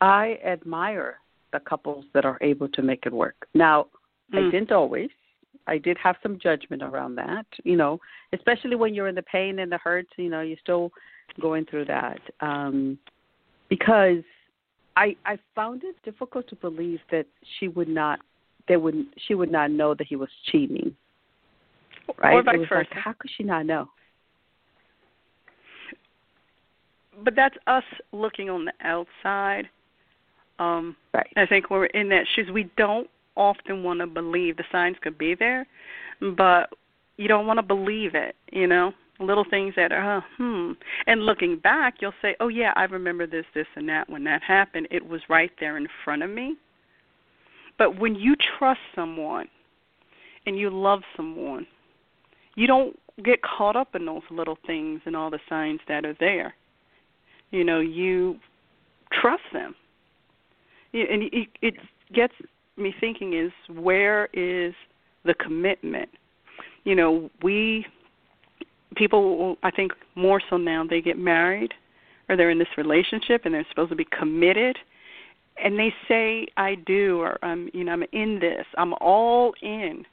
[0.00, 1.16] I admire
[1.52, 3.34] the couples that are able to make it work.
[3.52, 3.88] Now,
[4.32, 4.38] mm.
[4.38, 5.08] I didn't always.
[5.66, 7.98] I did have some judgment around that, you know,
[8.32, 10.92] especially when you're in the pain and the hurts, you know, you're still
[11.40, 12.20] going through that.
[12.40, 12.96] Um
[13.68, 14.22] because
[14.96, 17.26] I I found it difficult to believe that
[17.58, 18.20] she would not
[18.68, 20.94] they would she would not know that he was cheating.
[22.16, 22.34] Right?
[22.34, 22.74] Or vice versa.
[22.74, 23.88] Like, how could she not know?
[27.24, 29.68] But that's us looking on the outside.
[30.58, 31.32] Um right.
[31.36, 35.18] I think we're in that shoes we don't often want to believe the signs could
[35.18, 35.66] be there,
[36.36, 36.70] but
[37.16, 38.92] you don't want to believe it, you know?
[39.18, 40.72] Little things that are, uh, hmm.
[41.06, 44.10] And looking back, you'll say, oh, yeah, I remember this, this, and that.
[44.10, 46.56] When that happened, it was right there in front of me.
[47.78, 49.48] But when you trust someone
[50.44, 51.66] and you love someone,
[52.56, 56.16] you don't get caught up in those little things and all the signs that are
[56.20, 56.54] there.
[57.50, 58.36] You know, you
[59.12, 59.74] trust them.
[60.92, 61.30] And
[61.62, 61.74] it
[62.14, 62.32] gets
[62.76, 64.74] me thinking is where is
[65.24, 66.08] the commitment?
[66.84, 67.86] You know, we
[68.94, 71.74] people I think more so now they get married
[72.28, 74.76] or they're in this relationship and they're supposed to be committed
[75.62, 80.04] and they say I do or I'm you know I'm in this I'm all in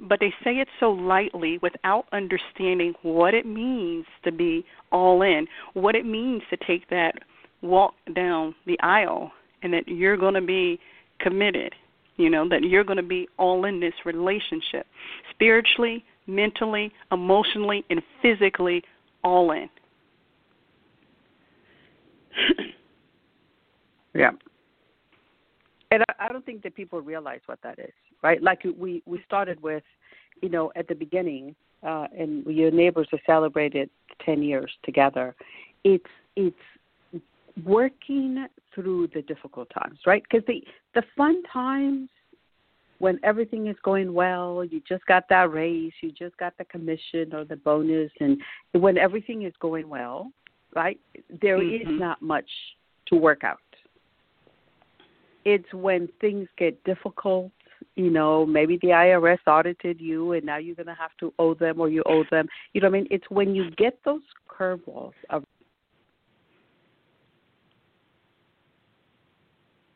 [0.00, 5.46] but they say it so lightly without understanding what it means to be all in
[5.74, 7.14] what it means to take that
[7.62, 9.32] walk down the aisle
[9.62, 10.78] and that you're going to be
[11.20, 11.74] committed
[12.16, 14.86] you know that you're going to be all in this relationship
[15.30, 18.82] spiritually mentally emotionally and physically
[19.24, 19.68] all in
[24.18, 24.30] Yeah.
[25.90, 28.42] And I, I don't think that people realize what that is, right?
[28.42, 29.82] Like we we started with,
[30.42, 33.90] you know, at the beginning, uh, and your neighbors have celebrated
[34.24, 35.34] ten years together.
[35.84, 36.04] It's
[36.36, 36.56] it's
[37.64, 40.22] working through the difficult times, right?
[40.22, 40.62] Because the
[40.94, 42.08] the fun times
[42.98, 47.32] when everything is going well, you just got that raise, you just got the commission
[47.32, 48.40] or the bonus, and
[48.72, 50.32] when everything is going well,
[50.74, 50.98] right?
[51.40, 51.92] There mm-hmm.
[51.92, 52.50] is not much
[53.06, 53.58] to work out
[55.48, 57.50] it's when things get difficult
[57.98, 61.54] you know maybe the irs audited you and now you're going to have to owe
[61.54, 64.22] them or you owe them you know what i mean it's when you get those
[64.48, 65.44] curveballs of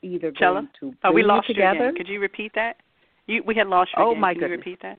[0.03, 0.55] either Chella?
[0.55, 1.89] going to oh, we lost together.
[1.89, 1.95] Again.
[1.95, 2.77] Could you repeat that?
[3.27, 4.03] You, we had lost you.
[4.03, 4.21] Oh again.
[4.21, 4.61] my Can goodness.
[4.67, 4.99] You repeat that?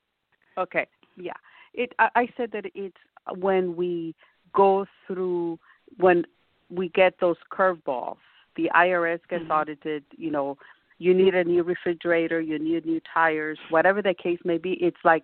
[0.57, 0.87] Okay.
[1.17, 1.33] Yeah.
[1.73, 1.93] It.
[1.99, 2.95] I, I said that it's
[3.37, 4.15] when we
[4.53, 5.59] go through
[5.97, 6.23] when
[6.69, 8.17] we get those curveballs.
[8.55, 9.51] The IRS gets mm-hmm.
[9.51, 10.03] audited.
[10.15, 10.57] You know,
[11.03, 14.77] you need a new refrigerator, you need new tires, whatever the case may be.
[14.79, 15.23] It's like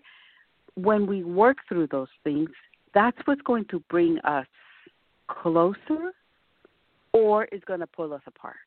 [0.75, 2.49] when we work through those things,
[2.93, 4.47] that's what's going to bring us
[5.27, 6.11] closer
[7.13, 8.57] or is going to pull us apart.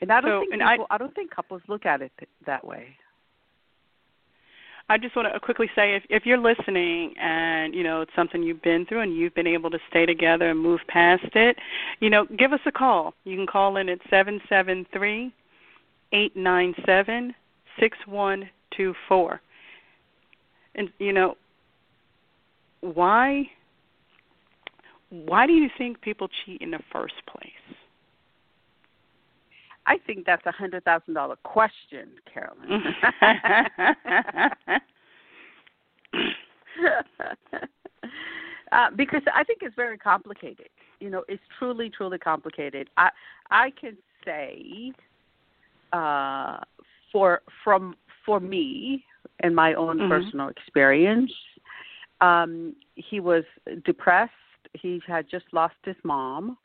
[0.00, 2.12] And I don't so, think people, I, I don't think couples look at it
[2.46, 2.96] that way.
[4.90, 8.42] I just want to quickly say if if you're listening and you know it's something
[8.42, 11.56] you've been through and you've been able to stay together and move past it,
[12.00, 13.14] you know, give us a call.
[13.24, 15.32] You can call in at seven seven three
[16.12, 17.34] eight nine seven
[17.78, 19.42] six one two four.
[20.74, 21.36] And you know,
[22.80, 23.50] why
[25.10, 27.52] why do you think people cheat in the first place?
[29.88, 32.82] I think that's a hundred thousand dollar question, Carolyn.
[38.72, 40.68] uh, because I think it's very complicated.
[41.00, 42.90] You know, it's truly, truly complicated.
[42.98, 43.08] I
[43.50, 43.96] I can
[44.26, 44.92] say,
[45.94, 46.58] uh,
[47.10, 47.96] for from
[48.26, 49.06] for me
[49.40, 50.10] and my own mm-hmm.
[50.10, 51.32] personal experience,
[52.20, 53.44] um, he was
[53.86, 54.32] depressed.
[54.74, 56.58] He had just lost his mom.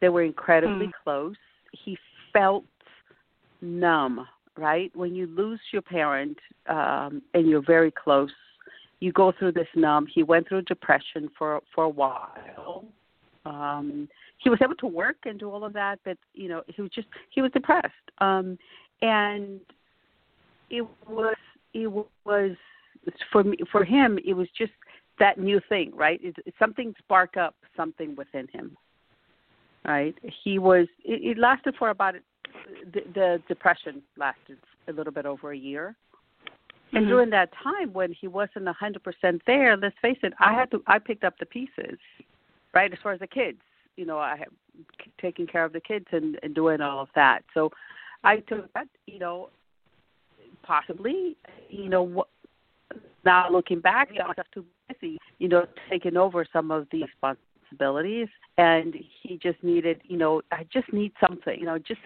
[0.00, 0.92] They were incredibly mm.
[1.04, 1.36] close.
[1.70, 1.96] He
[2.34, 2.64] felt
[3.62, 4.26] numb,
[4.58, 4.94] right?
[4.94, 6.36] When you lose your parent
[6.68, 8.30] um, and you're very close,
[9.00, 10.06] you go through this numb.
[10.12, 12.84] He went through depression for for a while.
[13.46, 16.82] Um, he was able to work and do all of that, but you know he
[16.82, 17.92] was just he was depressed.
[18.18, 18.58] Um,
[19.00, 19.60] and
[20.70, 21.36] it was
[21.72, 21.90] it
[22.24, 22.52] was
[23.32, 24.72] for me for him it was just
[25.18, 26.20] that new thing, right?
[26.22, 28.76] It, something sparked up something within him
[29.84, 30.14] right?
[30.42, 30.86] He was.
[31.04, 32.14] It, it lasted for about
[32.92, 35.96] the, the depression lasted a little bit over a year.
[36.92, 37.10] And mm-hmm.
[37.10, 40.70] during that time when he wasn't a hundred percent there, let's face it, I had
[40.70, 41.98] to I picked up the pieces,
[42.72, 42.92] right?
[42.92, 43.58] As far as the kids,
[43.96, 44.48] you know, I have
[45.20, 47.42] taking care of the kids and, and doing all of that.
[47.52, 47.70] So
[48.22, 49.50] I took that, you know,
[50.62, 51.36] possibly,
[51.68, 52.28] you know, what,
[53.24, 57.44] now looking back, I was too busy, you know, taking over some of the responsibilities
[57.74, 62.00] responsibilities and he just needed you know i just need something you know just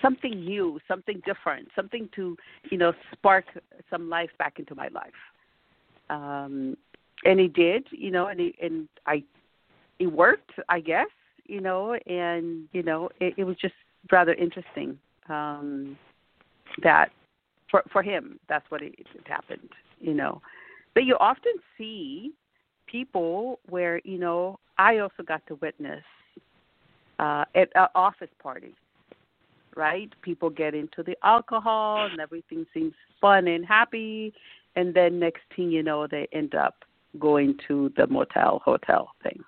[0.00, 2.36] something new something different something to
[2.70, 3.44] you know spark
[3.90, 5.12] some life back into my life.
[6.10, 6.76] Um
[7.24, 9.22] and he did you know and he and i
[9.98, 11.08] it worked i guess
[11.46, 13.74] you know and you know it, it was just
[14.10, 14.98] rather interesting
[15.28, 15.96] um
[16.82, 17.10] that
[17.70, 19.68] for for him that's what it, it happened
[20.00, 20.42] you know.
[20.94, 22.32] But you often see
[22.86, 26.02] people where you know I also got to witness
[27.18, 28.74] uh, at an office party,
[29.76, 30.10] right?
[30.22, 34.32] People get into the alcohol and everything seems fun and happy,
[34.76, 36.76] and then next thing you know, they end up
[37.18, 39.38] going to the motel hotel thing,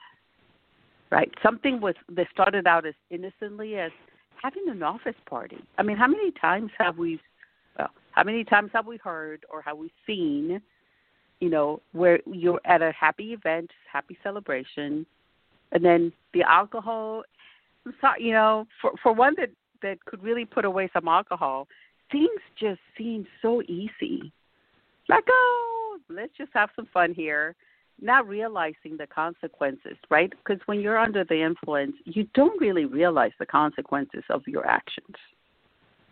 [1.11, 1.31] right?
[1.43, 3.91] Something was they started out as innocently as
[4.43, 5.59] having an office party.
[5.79, 7.19] I mean, how many times have we,
[7.79, 10.61] well, how many times have we heard or have we seen?
[11.41, 15.05] You know, where you're at a happy event, happy celebration,
[15.73, 17.25] and then the alcohol
[18.01, 19.51] So, you know for for one that
[19.83, 21.69] that could really put away some alcohol
[22.11, 24.33] things just seem so easy.
[25.09, 27.55] Like oh let's just have some fun here
[28.01, 30.31] not realizing the consequences right?
[30.31, 35.17] Because when you're under the influence you don't really realize the consequences of your actions.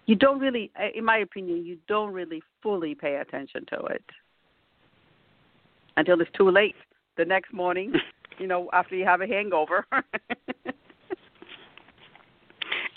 [0.06, 4.04] You don't really in my opinion you don't really fully pay attention to it
[5.96, 6.76] until it's too late
[7.16, 7.92] the next morning
[8.38, 9.86] you know, after you have a hangover.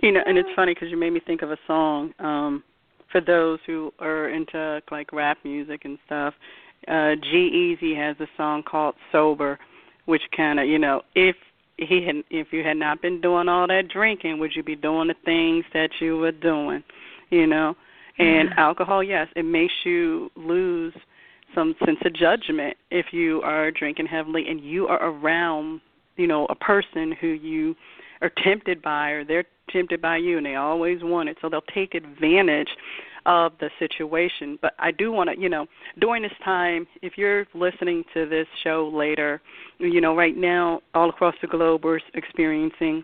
[0.02, 2.14] you know, and it's funny because you made me think of a song.
[2.20, 2.64] Um,
[3.12, 6.34] for those who are into like rap music and stuff,
[6.88, 9.60] uh G-Eazy has a song called "Sober,"
[10.06, 11.36] which kind of, you know, if
[11.78, 15.08] he had, if you had not been doing all that drinking, would you be doing
[15.08, 16.84] the things that you were doing?
[17.30, 17.76] You know,
[18.18, 18.60] and mm-hmm.
[18.60, 20.94] alcohol, yes, it makes you lose
[21.54, 25.82] some sense of judgment if you are drinking heavily and you are around,
[26.18, 27.76] you know, a person who you
[28.22, 31.38] are tempted by or they're tempted by you and they always want it.
[31.42, 32.70] So they'll take advantage
[33.26, 34.58] of the situation.
[34.62, 35.66] But I do want to, you know,
[36.00, 39.42] during this time, if you're listening to this show later,
[39.80, 43.04] you know, right now all across the globe we're experiencing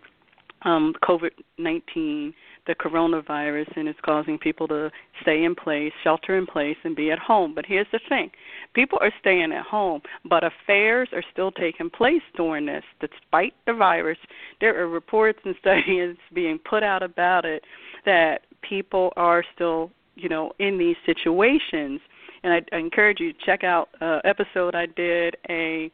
[0.63, 2.33] um COVID 19
[2.67, 4.91] the coronavirus and it's causing people to
[5.21, 7.53] stay in place, shelter in place, and be at home.
[7.55, 8.31] But here's the thing
[8.73, 12.83] people are staying at home, but affairs are still taking place during this.
[12.99, 14.17] Despite the virus,
[14.59, 17.63] there are reports and studies being put out about it
[18.05, 21.99] that people are still, you know, in these situations.
[22.43, 25.91] And I, I encourage you to check out an episode I did a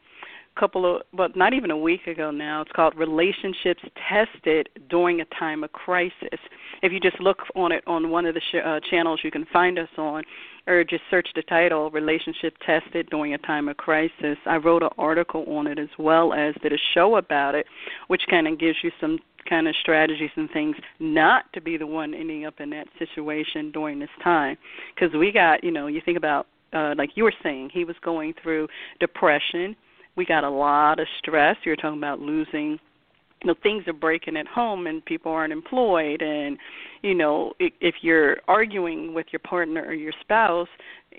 [0.60, 2.62] couple of, well, not even a week ago now.
[2.62, 6.40] It's called Relationships Tested During a Time of Crisis.
[6.82, 9.46] If you just look on it on one of the sh- uh, channels you can
[9.52, 10.24] find us on,
[10.68, 14.90] or just search the title Relationship Tested During a Time of Crisis, I wrote an
[14.98, 17.66] article on it as well as did a show about it,
[18.08, 21.88] which kind of gives you some kind of strategies and things not to be the
[21.88, 24.58] one ending up in that situation during this time
[24.94, 27.96] because we got you know you think about uh, like you were saying, he was
[28.04, 28.68] going through
[29.00, 29.76] depression.
[30.18, 31.56] We got a lot of stress.
[31.64, 32.80] You were talking about losing
[33.44, 36.22] you know things are breaking at home and people aren't employed.
[36.22, 36.58] And
[37.04, 40.68] you know if you're arguing with your partner or your spouse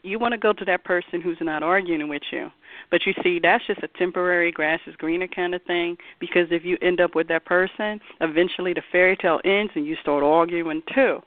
[0.05, 2.51] you want to go to that person who's not arguing with you.
[2.91, 6.65] But you see that's just a temporary grass is greener kind of thing because if
[6.65, 10.83] you end up with that person eventually the fairy tale ends and you start arguing
[10.95, 11.21] too.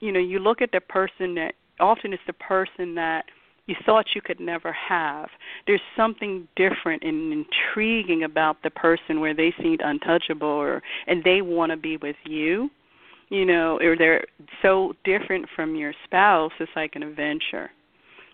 [0.00, 3.24] You know you look at the person that often it's the person that
[3.70, 5.28] you thought you could never have.
[5.68, 11.40] There's something different and intriguing about the person where they seemed untouchable or and they
[11.40, 12.68] want to be with you.
[13.28, 14.24] You know, or they're
[14.60, 17.70] so different from your spouse, it's like an adventure.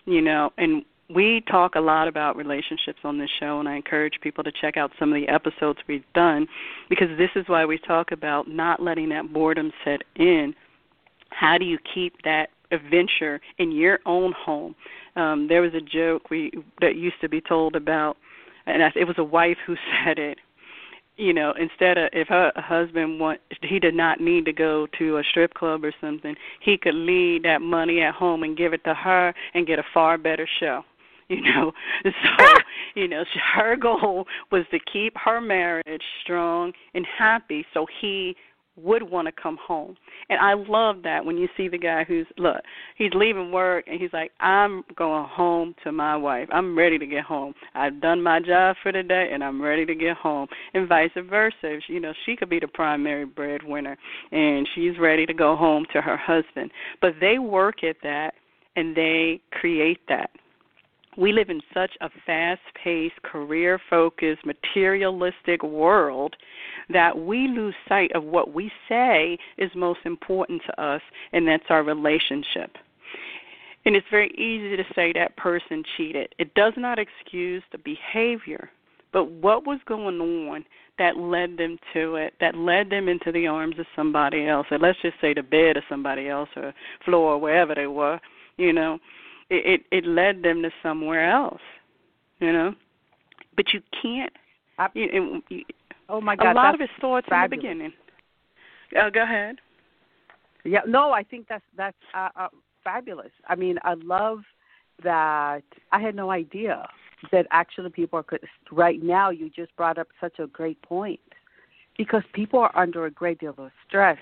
[0.05, 0.83] You know, and
[1.13, 4.75] we talk a lot about relationships on this show and I encourage people to check
[4.75, 6.47] out some of the episodes we've done
[6.89, 10.55] because this is why we talk about not letting that boredom set in.
[11.29, 14.75] How do you keep that adventure in your own home.
[15.15, 16.51] Um, there was a joke we
[16.81, 18.17] that used to be told about,
[18.65, 20.39] and I, it was a wife who said it.
[21.19, 25.17] You know, instead of if her husband want, he did not need to go to
[25.17, 26.35] a strip club or something.
[26.59, 29.83] He could leave that money at home and give it to her and get a
[29.95, 30.83] far better show
[31.29, 32.45] you know so
[32.95, 33.23] you know
[33.55, 38.35] her goal was to keep her marriage strong and happy so he
[38.77, 39.95] would want to come home.
[40.29, 42.61] And I love that when you see the guy who's look,
[42.97, 46.47] he's leaving work and he's like, I'm going home to my wife.
[46.51, 47.53] I'm ready to get home.
[47.75, 50.47] I've done my job for the day and I'm ready to get home.
[50.73, 51.79] And vice versa.
[51.87, 53.97] You know, she could be the primary breadwinner
[54.31, 56.71] and she's ready to go home to her husband.
[57.01, 58.33] But they work at that
[58.75, 60.29] and they create that
[61.17, 66.35] we live in such a fast paced, career focused, materialistic world
[66.89, 71.01] that we lose sight of what we say is most important to us,
[71.33, 72.71] and that's our relationship.
[73.85, 76.33] And it's very easy to say that person cheated.
[76.37, 78.69] It does not excuse the behavior,
[79.11, 80.65] but what was going on
[80.99, 84.77] that led them to it, that led them into the arms of somebody else, or
[84.77, 86.73] let's just say the bed of somebody else, or
[87.05, 88.19] floor, or wherever they were,
[88.57, 88.99] you know
[89.49, 91.61] it, it it led them to somewhere else
[92.39, 92.73] you know?
[93.55, 94.31] But you can't
[94.77, 95.63] I, you, you,
[96.09, 97.63] oh my god a lot of his thoughts fabulous.
[97.63, 97.93] in the beginning.
[98.99, 99.57] Uh, go ahead.
[100.63, 102.47] Yeah no i think that's that's uh, uh,
[102.83, 103.31] fabulous.
[103.47, 104.39] I mean i love
[105.03, 106.87] that i had no idea
[107.31, 111.19] that actually people are could right now you just brought up such a great point
[111.97, 114.19] because people are under a great deal of stress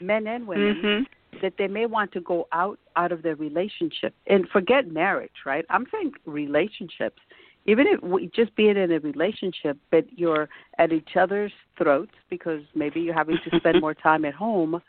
[0.00, 0.74] men and women.
[0.74, 1.02] Mm-hmm
[1.42, 5.64] that they may want to go out out of their relationship and forget marriage, right?
[5.68, 7.20] I'm saying relationships.
[7.66, 10.48] Even if we just being in a relationship, but you're
[10.78, 14.80] at each other's throats because maybe you're having to spend more time at home,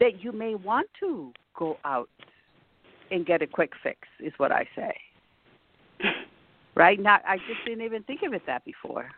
[0.00, 2.08] that you may want to go out
[3.10, 4.94] and get a quick fix, is what I say.
[6.74, 7.00] Right?
[7.00, 9.10] Not I just didn't even think of it that before.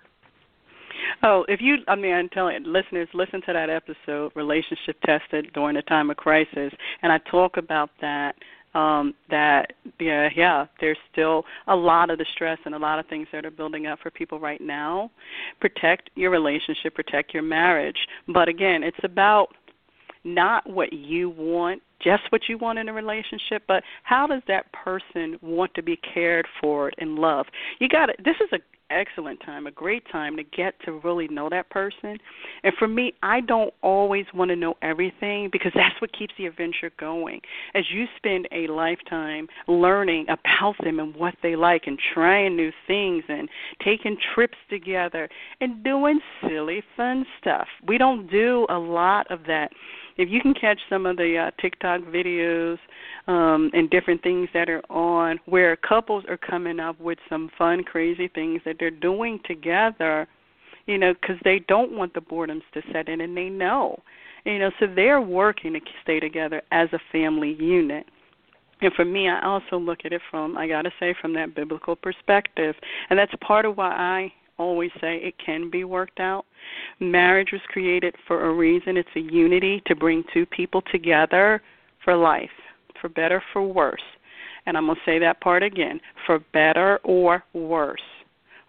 [1.22, 5.76] Oh, if you, I mean, I'm telling listeners, listen to that episode, Relationship Tested During
[5.76, 8.34] a Time of Crisis, and I talk about that.
[8.72, 13.06] Um, that yeah, yeah, there's still a lot of the stress and a lot of
[13.08, 15.10] things that are building up for people right now.
[15.60, 17.96] Protect your relationship, protect your marriage.
[18.28, 19.48] But again, it's about
[20.22, 24.72] not what you want, just what you want in a relationship, but how does that
[24.72, 27.50] person want to be cared for and loved?
[27.80, 28.58] You got to This is a
[28.90, 32.18] excellent time, a great time to get to really know that person.
[32.62, 36.46] And for me, I don't always want to know everything because that's what keeps the
[36.46, 37.40] adventure going.
[37.74, 42.70] As you spend a lifetime learning about them and what they like and trying new
[42.86, 43.48] things and
[43.84, 45.28] taking trips together
[45.60, 47.68] and doing silly fun stuff.
[47.86, 49.70] We don't do a lot of that
[50.16, 52.78] if you can catch some of the uh, TikTok videos
[53.26, 57.84] um, and different things that are on where couples are coming up with some fun,
[57.84, 60.26] crazy things that they're doing together,
[60.86, 64.00] you know, because they don't want the boredoms to set in, and they know,
[64.44, 68.06] you know, so they're working to stay together as a family unit.
[68.82, 71.54] And for me, I also look at it from, I got to say, from that
[71.54, 72.74] biblical perspective.
[73.10, 76.44] And that's part of why I always say it can be worked out.
[77.00, 78.96] Marriage was created for a reason.
[78.96, 81.62] It's a unity to bring two people together
[82.04, 82.50] for life,
[83.00, 84.02] for better, for worse.
[84.66, 88.00] And I'm going to say that part again for better or worse.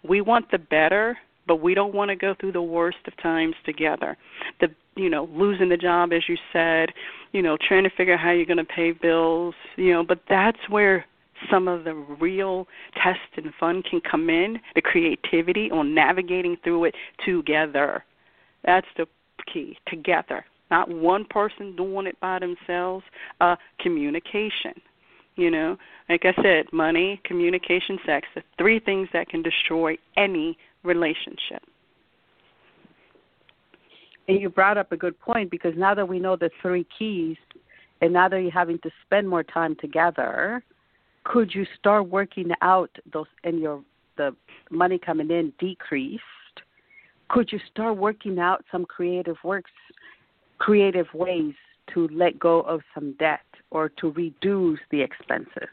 [0.08, 1.18] we want the better,
[1.48, 4.18] but we don't want to go through the worst of times together.
[4.62, 6.90] The you know, losing the job as you said,
[7.32, 10.20] you know, trying to figure out how you're going to pay bills, you know, but
[10.28, 11.06] that's where
[11.50, 12.68] some of the real
[13.02, 18.04] test and fun can come in, the creativity on navigating through it together.
[18.64, 19.08] That's the
[19.52, 20.46] key, together.
[20.70, 23.04] Not one person doing it by themselves,
[23.40, 24.74] uh communication.
[25.36, 25.78] You know,
[26.10, 31.64] like I said, money, communication, sex, the three things that can destroy any relationship.
[34.28, 37.38] And you brought up a good point because now that we know the three keys,
[38.02, 40.64] and now that you're having to spend more time together,
[41.24, 43.84] could you start working out those and your
[44.18, 44.36] the
[44.70, 46.22] money coming in decreased?
[47.30, 49.72] Could you start working out some creative works,
[50.58, 51.54] creative ways
[51.94, 55.70] to let go of some debt or to reduce the expenses?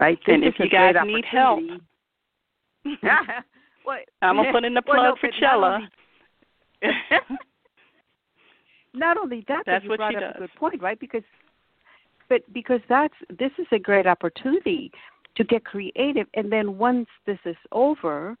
[0.00, 0.18] Right.
[0.26, 1.60] This and if you guys need help,
[3.84, 5.88] well, I'm gonna put in the plug well, no, for Chella.
[8.94, 10.32] not only that, that's but you what brought she up does.
[10.36, 10.98] a good point, right?
[10.98, 11.22] Because,
[12.30, 14.90] but because that's this is a great opportunity
[15.36, 18.36] to get creative, and then once this is over,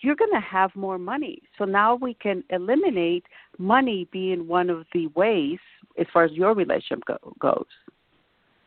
[0.00, 1.42] you're going to have more money.
[1.58, 3.24] So now we can eliminate
[3.58, 5.58] money being one of the ways
[5.98, 7.66] as far as your relationship go, goes.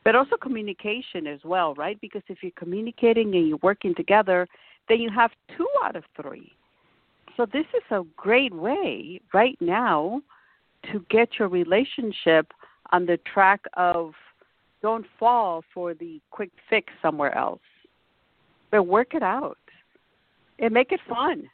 [0.04, 2.00] But also communication as well, right?
[2.00, 4.48] Because if you're communicating and you're working together,
[4.88, 6.52] then you have two out of three.
[7.36, 10.22] So this is a great way right now
[10.92, 12.54] to get your relationship
[12.92, 14.14] on the track of
[14.86, 17.68] don't fall for the quick fix somewhere else,
[18.70, 19.58] but work it out
[20.60, 21.50] and make it fun.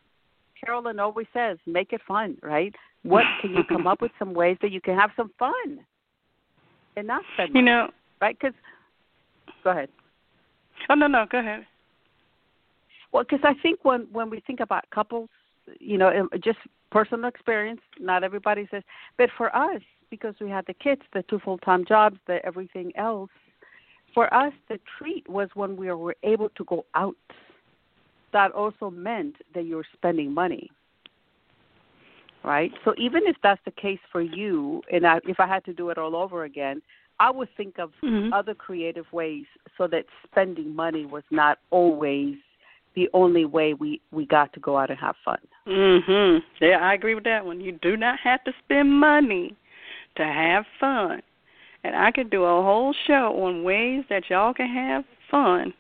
[0.60, 2.76] Carolyn always says, make it fun, right?
[3.04, 5.80] What can you come up with some ways that you can have some fun
[6.98, 7.88] and not spend You know,
[8.20, 8.38] right?
[8.38, 8.54] Because
[9.64, 9.88] go ahead.
[10.90, 11.66] Oh no, no, go ahead.
[13.14, 15.30] Well, because I think when when we think about couples,
[15.80, 16.60] you know, just
[16.92, 17.82] personal experience.
[18.00, 18.84] Not everybody says,
[19.18, 22.92] but for us, because we had the kids, the two full time jobs, the everything
[22.96, 23.30] else.
[24.14, 27.16] For us, the treat was when we were able to go out.
[28.34, 30.70] That also meant that you were spending money,
[32.44, 32.72] right?
[32.86, 35.90] So even if that's the case for you, and I, if I had to do
[35.90, 36.82] it all over again,
[37.20, 38.34] I would think of mm-hmm.
[38.34, 39.46] other creative ways
[39.78, 42.36] so that spending money was not always
[42.96, 45.40] the only way we we got to go out and have fun.
[45.68, 46.44] Mhm.
[46.60, 47.62] Yeah, I agree with that one.
[47.62, 49.56] You do not have to spend money
[50.16, 51.22] to have fun.
[51.84, 55.74] And I could do a whole show on ways that y'all can have fun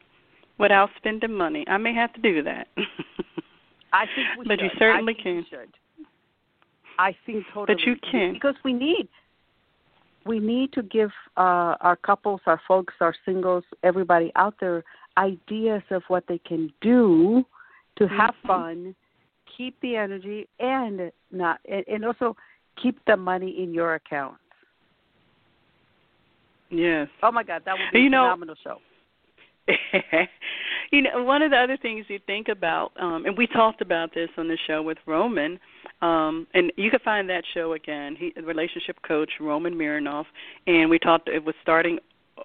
[0.57, 1.65] without spending money.
[1.67, 2.67] I may have to do that.
[3.93, 4.47] I think we should.
[4.47, 4.63] But should.
[4.63, 5.45] you certainly I think can.
[5.49, 6.05] Should.
[6.97, 7.75] I think totally.
[7.75, 8.34] But you can.
[8.34, 9.07] because we need
[10.25, 14.84] we need to give uh, our couples, our folks, our singles, everybody out there
[15.17, 17.43] ideas of what they can do
[17.97, 18.47] to have mm-hmm.
[18.47, 18.95] fun,
[19.58, 22.36] keep the energy, and not and, also
[22.82, 24.36] keep the money in your account.
[26.70, 27.08] Yes.
[27.22, 28.78] Oh my God, that would be you a know, phenomenal show.
[30.91, 34.14] you know, one of the other things you think about, um, and we talked about
[34.14, 35.60] this on the show with Roman,
[36.02, 38.16] um, and you can find that show again.
[38.18, 40.26] He, relationship coach Roman Mironov,
[40.68, 41.30] and we talked.
[41.30, 41.99] It was starting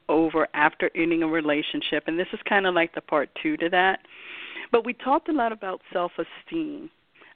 [0.08, 3.68] over after ending a relationship, and this is kind of like the part two to
[3.70, 4.00] that.
[4.72, 6.90] But we talked a lot about self-esteem,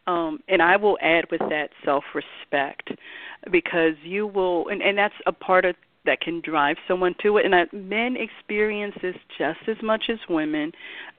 [0.06, 2.90] um, and I will add with that self-respect,
[3.50, 5.76] because you will, and, and that's a part of
[6.06, 7.44] that can drive someone to it.
[7.44, 10.72] And that men experience this just as much as women.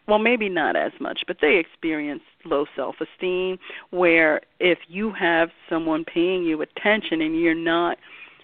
[0.07, 3.59] Well, maybe not as much, but they experience low self esteem
[3.91, 7.97] where if you have someone paying you attention and you're not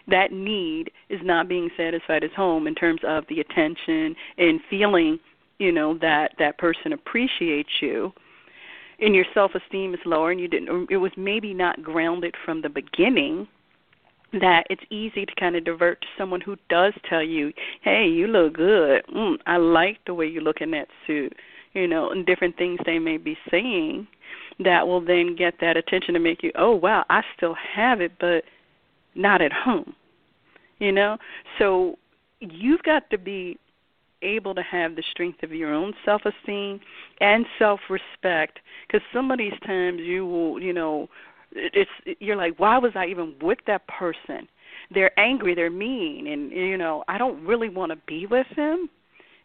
[0.08, 5.20] that need is not being satisfied at home in terms of the attention and feeling,
[5.60, 8.14] you know, that that person appreciates you
[9.00, 12.62] and your self esteem is lower and you didn't it was maybe not grounded from
[12.62, 13.48] the beginning
[14.34, 18.28] that it's easy to kind of divert to someone who does tell you, "Hey, you
[18.28, 19.06] look good.
[19.08, 21.34] Mm, I like the way you look in that suit."
[21.74, 24.08] You know, and different things they may be saying
[24.60, 28.12] that will then get that attention to make you, "Oh, wow, I still have it,
[28.20, 28.44] but
[29.16, 29.96] not at home."
[30.80, 31.18] You know?
[31.58, 31.98] So
[32.42, 33.58] you've got to be
[34.22, 36.80] able to have the strength of your own self-esteem
[37.22, 38.60] and self-respect.
[38.88, 41.10] Because some of these times you will, you know,
[41.52, 41.90] it's
[42.20, 44.48] you're like why was i even with that person?
[44.94, 48.90] They're angry they're mean and you know i don't really want to be with them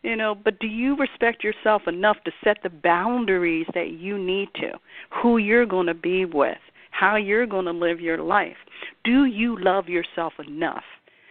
[0.02, 4.48] you know but do you respect yourself enough to set the boundaries that you need
[4.56, 4.72] to?
[5.22, 6.58] Who you're going to be with
[6.92, 8.56] how you're going to live your life.
[9.02, 10.84] Do you love yourself enough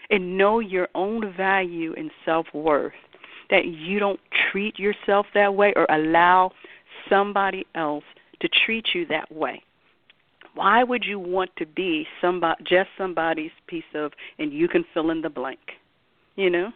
[0.10, 2.92] and know your own value and self-worth
[3.52, 4.20] that you don't
[4.52, 6.52] treat yourself that way or allow
[7.08, 8.04] somebody else
[8.39, 9.62] to treat you that way?
[10.56, 15.12] Why would you want to be somebody just somebody's piece of and you can fill
[15.12, 15.60] in the blank?
[16.36, 16.72] You know?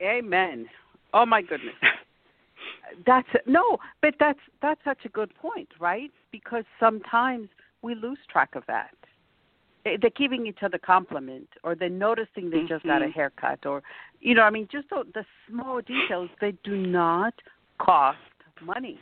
[0.00, 0.66] Amen.
[1.12, 1.74] Oh my goodness.
[3.06, 6.10] that's no, but that's that's such a good point, right?
[6.30, 7.48] Because sometimes
[7.82, 8.90] we lose track of that.
[9.84, 13.12] They're giving each other compliment, or they're noticing they just got a Mm-hmm.
[13.12, 13.82] haircut, or
[14.20, 16.28] you know, I mean, just the, the small details.
[16.40, 17.32] They do not
[17.78, 18.18] cost
[18.62, 18.98] money.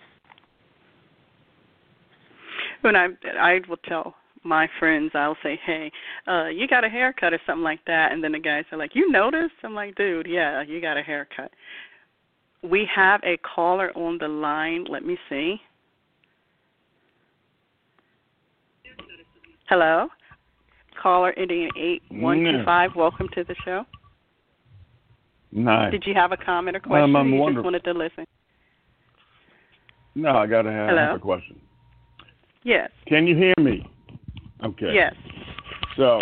[2.83, 3.09] When I
[3.39, 4.15] I will tell
[4.45, 5.91] my friends, I'll say, "Hey,
[6.29, 8.95] uh, you got a haircut or something like that," and then the guys are like,
[8.95, 11.51] "You noticed?" I'm like, "Dude, yeah, you got a haircut."
[12.63, 14.85] We have a caller on the line.
[14.89, 15.61] Let me see.
[19.69, 20.09] Hello,
[21.07, 22.91] caller ending in eight one two five.
[22.97, 23.85] Welcome to the show.
[25.53, 25.93] Nice.
[25.93, 27.05] Did you have a comment or question?
[27.05, 28.27] Um, I'm you wondering- just wanted to listen.
[30.17, 31.03] No, I got to have, Hello?
[31.03, 31.61] have a question.
[32.65, 32.91] Yes.
[33.07, 33.87] Can you hear me?
[34.65, 34.93] Okay.
[34.95, 35.15] Yes.
[35.97, 36.19] So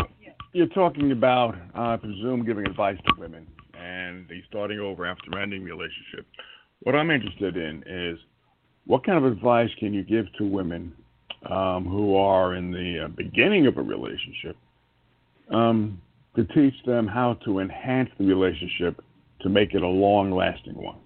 [0.52, 3.46] you're talking about, I presume, giving advice to women
[3.80, 6.26] and starting over after ending the relationship.
[6.80, 8.18] What I'm interested in is
[8.84, 10.92] what kind of advice can you give to women
[11.48, 14.56] um, who are in the uh, beginning of a relationship
[15.50, 16.00] um,
[16.36, 19.02] to teach them how to enhance the relationship
[19.40, 20.96] to make it a long-lasting one?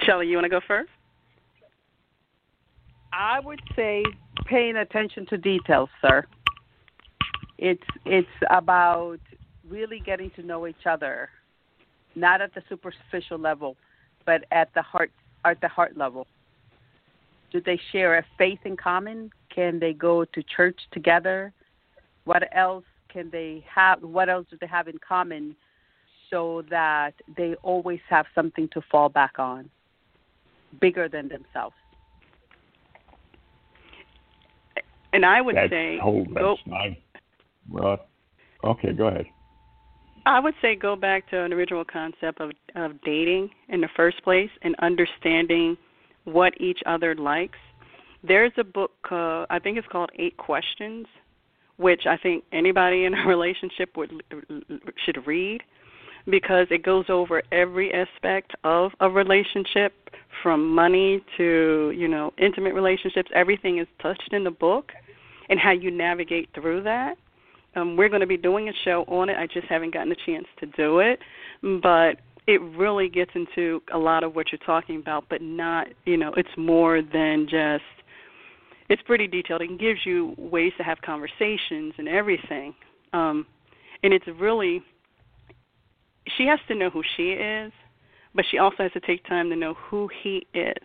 [0.00, 0.90] Chella, you want to go first?
[3.12, 4.04] I would say
[4.46, 6.24] paying attention to details, sir.
[7.58, 9.18] It's it's about
[9.68, 11.28] really getting to know each other,
[12.14, 13.76] not at the superficial level,
[14.24, 15.10] but at the heart
[15.44, 16.26] at the heart level.
[17.52, 19.30] Do they share a faith in common?
[19.54, 21.52] Can they go to church together?
[22.24, 24.02] What else can they have?
[24.02, 25.56] What else do they have in common,
[26.30, 29.68] so that they always have something to fall back on,
[30.80, 31.74] bigger than themselves?
[35.12, 36.56] And I would That's say whole, go.
[36.66, 36.96] that's
[37.68, 38.06] well,
[38.62, 39.26] okay, go ahead.
[40.26, 44.22] I would say go back to an original concept of of dating in the first
[44.22, 45.76] place and understanding
[46.24, 47.58] what each other likes.
[48.22, 51.06] There's a book uh, I think it's called Eight Questions,
[51.76, 54.22] which I think anybody in a relationship would
[55.04, 55.62] should read
[56.28, 59.94] because it goes over every aspect of a relationship
[60.42, 63.30] from money to, you know, intimate relationships.
[63.34, 64.92] Everything is touched in the book
[65.48, 67.16] and how you navigate through that.
[67.76, 69.36] Um, we're going to be doing a show on it.
[69.36, 71.20] I just haven't gotten a chance to do it,
[71.82, 72.16] but
[72.46, 76.32] it really gets into a lot of what you're talking about, but not, you know,
[76.36, 77.84] it's more than just.
[78.90, 79.62] It's pretty detailed.
[79.62, 82.74] and gives you ways to have conversations and everything,
[83.12, 83.46] um,
[84.02, 84.82] and it's really.
[86.36, 87.72] She has to know who she is,
[88.34, 90.84] but she also has to take time to know who he is.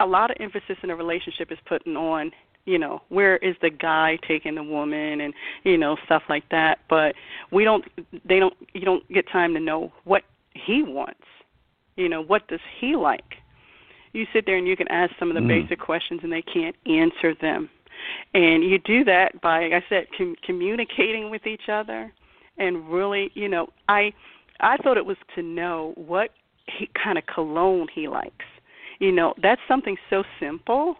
[0.00, 2.30] A lot of emphasis in a relationship is putting on
[2.64, 6.80] you know where is the guy taking the woman and you know stuff like that
[6.90, 7.14] but
[7.50, 7.84] we don't
[8.28, 11.24] they don't you don't get time to know what he wants
[11.96, 13.36] you know what does he like
[14.12, 15.48] you sit there and you can ask some of the Mm.
[15.48, 17.68] basic questions and they can't answer them.
[18.34, 22.12] And you do that by like i said com- communicating with each other
[22.56, 24.12] and really you know i
[24.60, 26.32] i thought it was to know what
[26.66, 28.46] he kind of cologne he likes.
[29.00, 30.96] You know that's something so simple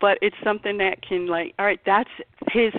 [0.00, 2.10] but it's something that can like all right that's
[2.50, 2.72] his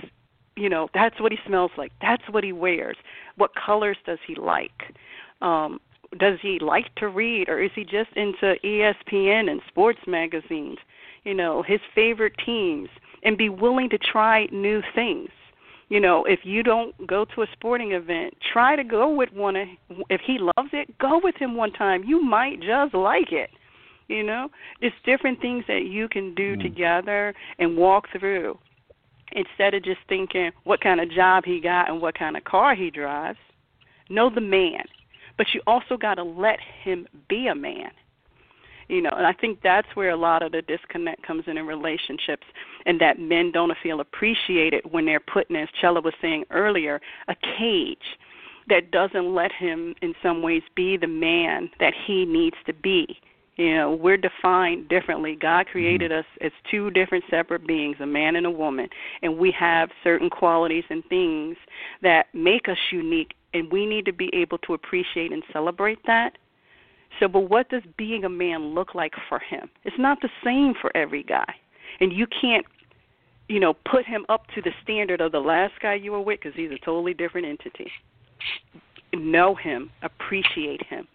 [0.56, 1.92] you know that's what he smells like.
[2.00, 2.96] That's what he wears.
[3.36, 4.94] What colors does he like?
[5.42, 5.80] Um
[6.18, 10.78] does he like to read or is he just into espn and sports magazines
[11.24, 12.88] you know his favorite teams
[13.22, 15.28] and be willing to try new things?
[15.88, 19.56] You know if you don't go to a sporting event try to go with one
[19.56, 19.68] of-
[20.08, 22.04] if he loves it go with him one time.
[22.04, 23.50] You might just like it
[24.08, 24.50] you know?
[24.80, 26.62] It's different things that you can do Mm.
[26.62, 28.58] together and walk through
[29.32, 32.74] instead of just thinking what kind of job he got and what kind of car
[32.74, 33.38] he drives.
[34.08, 34.84] Know the man
[35.40, 37.92] but you also got to let him be a man.
[38.88, 41.64] You know and i think that's where a lot of the disconnect comes in in
[41.64, 42.42] relationships
[42.86, 47.00] and that men don't feel appreciated when they're put in as chella was saying earlier
[47.28, 48.18] a cage
[48.68, 53.06] that doesn't let him in some ways be the man that he needs to be.
[53.56, 55.38] You know we're defined differently.
[55.40, 55.70] God mm-hmm.
[55.70, 58.88] created us as two different separate beings a man and a woman
[59.22, 61.56] and we have certain qualities and things
[62.02, 66.32] that make us unique and we need to be able to appreciate and celebrate that
[67.18, 70.74] so but what does being a man look like for him it's not the same
[70.80, 71.54] for every guy
[72.00, 72.66] and you can't
[73.48, 76.40] you know put him up to the standard of the last guy you were with
[76.40, 77.90] because he's a totally different entity
[79.12, 81.06] know him appreciate him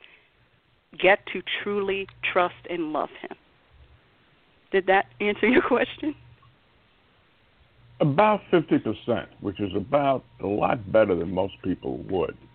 [0.99, 3.37] get to truly trust and love him.
[4.71, 6.15] Did that answer your question?
[8.01, 12.37] About 50%, which is about a lot better than most people would.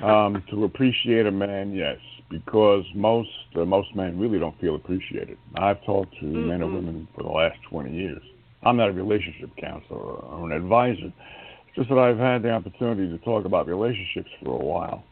[0.00, 1.98] Um, to appreciate a man, yes,
[2.30, 5.36] because most uh, most men really don't feel appreciated.
[5.56, 6.48] I've talked to mm-hmm.
[6.48, 8.22] men and women for the last 20 years.
[8.62, 11.06] I'm not a relationship counselor or an advisor.
[11.06, 15.02] It's just that I've had the opportunity to talk about relationships for a while.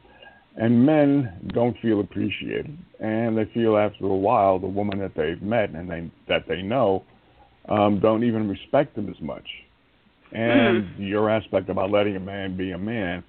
[0.56, 5.40] And men don't feel appreciated, and they feel after a while the woman that they've
[5.40, 7.04] met and they that they know
[7.70, 9.46] um, don't even respect them as much.
[10.32, 11.02] And mm-hmm.
[11.02, 13.24] your aspect about letting a man be a man,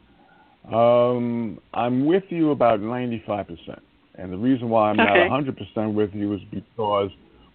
[0.71, 3.79] um, I'm with you about 95%.
[4.15, 5.27] And the reason why I'm okay.
[5.27, 7.09] not 100% with you is because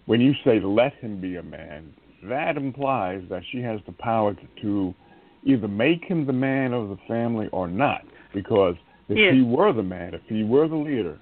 [0.05, 4.33] when you say let him be a man, that implies that she has the power
[4.33, 4.95] to, to
[5.43, 8.01] either make him the man of the family or not.
[8.33, 8.75] Because
[9.07, 9.33] if yes.
[9.33, 11.19] he were the man, if he were the leader,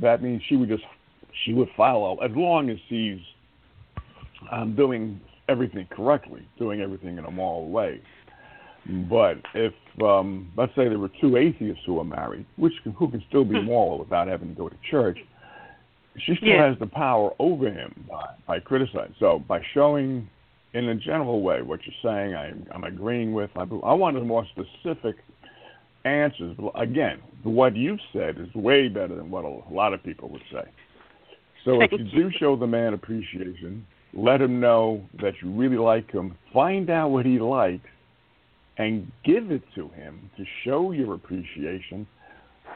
[0.00, 0.84] that means she would just
[1.44, 3.18] she would follow as long as he's
[4.52, 8.00] um, doing everything correctly, doing everything in a moral way.
[9.08, 9.72] But if
[10.02, 13.44] um, let's say there were two atheists who are married, which can, who can still
[13.44, 13.66] be hmm.
[13.66, 15.18] moral without having to go to church,
[16.18, 16.68] she still yeah.
[16.68, 19.14] has the power over him by, by criticizing.
[19.18, 20.28] So by showing
[20.72, 23.50] in a general way what you're saying, I, I'm agreeing with.
[23.56, 25.16] I, I wanted more specific
[26.04, 26.56] answers.
[26.58, 30.42] But Again, what you've said is way better than what a lot of people would
[30.52, 30.64] say.
[31.64, 33.84] So if you do show the man appreciation,
[34.16, 36.36] let him know that you really like him.
[36.52, 37.86] Find out what he likes
[38.78, 42.06] and give it to him to show your appreciation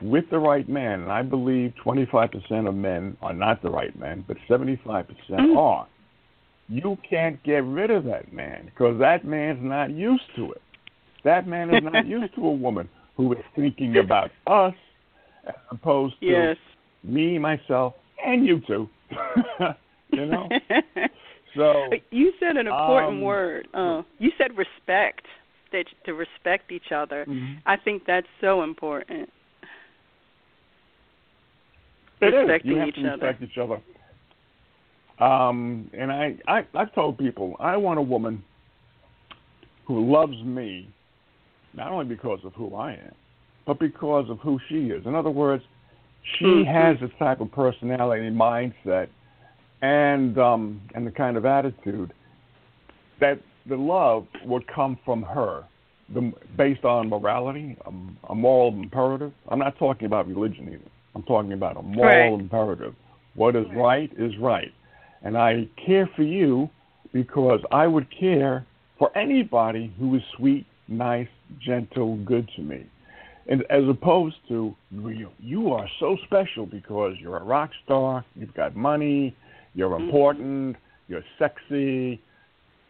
[0.03, 1.01] with the right man.
[1.01, 5.57] And I believe 25% of men are not the right men, but 75% mm.
[5.57, 5.87] are.
[6.69, 10.63] You can't get rid of that man because that man's not used to it.
[11.25, 14.75] That man is not used to a woman who is thinking about us
[15.47, 16.57] as opposed to yes.
[17.03, 18.89] me, myself, and you too.
[20.13, 20.49] you know?
[21.57, 23.69] So you said an important um, word.
[23.75, 25.27] Uh, you said respect.
[25.73, 27.25] That to respect each other.
[27.29, 27.59] Mm-hmm.
[27.65, 29.31] I think that's so important.
[32.21, 32.75] It Respecting is.
[32.75, 33.45] You have each to respect other.
[33.45, 35.25] each other.
[35.25, 38.43] Um, and I, I, I've told people I want a woman
[39.87, 40.89] who loves me,
[41.75, 43.15] not only because of who I am,
[43.67, 45.07] but because of who she is.
[45.07, 45.63] In other words,
[46.39, 46.71] she mm-hmm.
[46.71, 49.09] has a type of personality and mindset
[49.83, 52.13] and um, and the kind of attitude
[53.21, 55.65] that the love would come from her,
[56.15, 59.33] the, based on morality, a, a moral imperative.
[59.49, 60.91] I'm not talking about religion either.
[61.15, 62.41] I'm talking about a moral right.
[62.41, 62.95] imperative.
[63.35, 64.73] What is right is right,
[65.23, 66.69] and I care for you
[67.13, 68.67] because I would care
[68.99, 71.29] for anybody who is sweet, nice,
[71.65, 72.87] gentle, good to me.
[73.49, 78.55] And as opposed to you, you are so special because you're a rock star, you've
[78.55, 79.35] got money,
[79.75, 80.05] you're mm-hmm.
[80.05, 80.77] important.
[81.09, 82.21] You're sexy.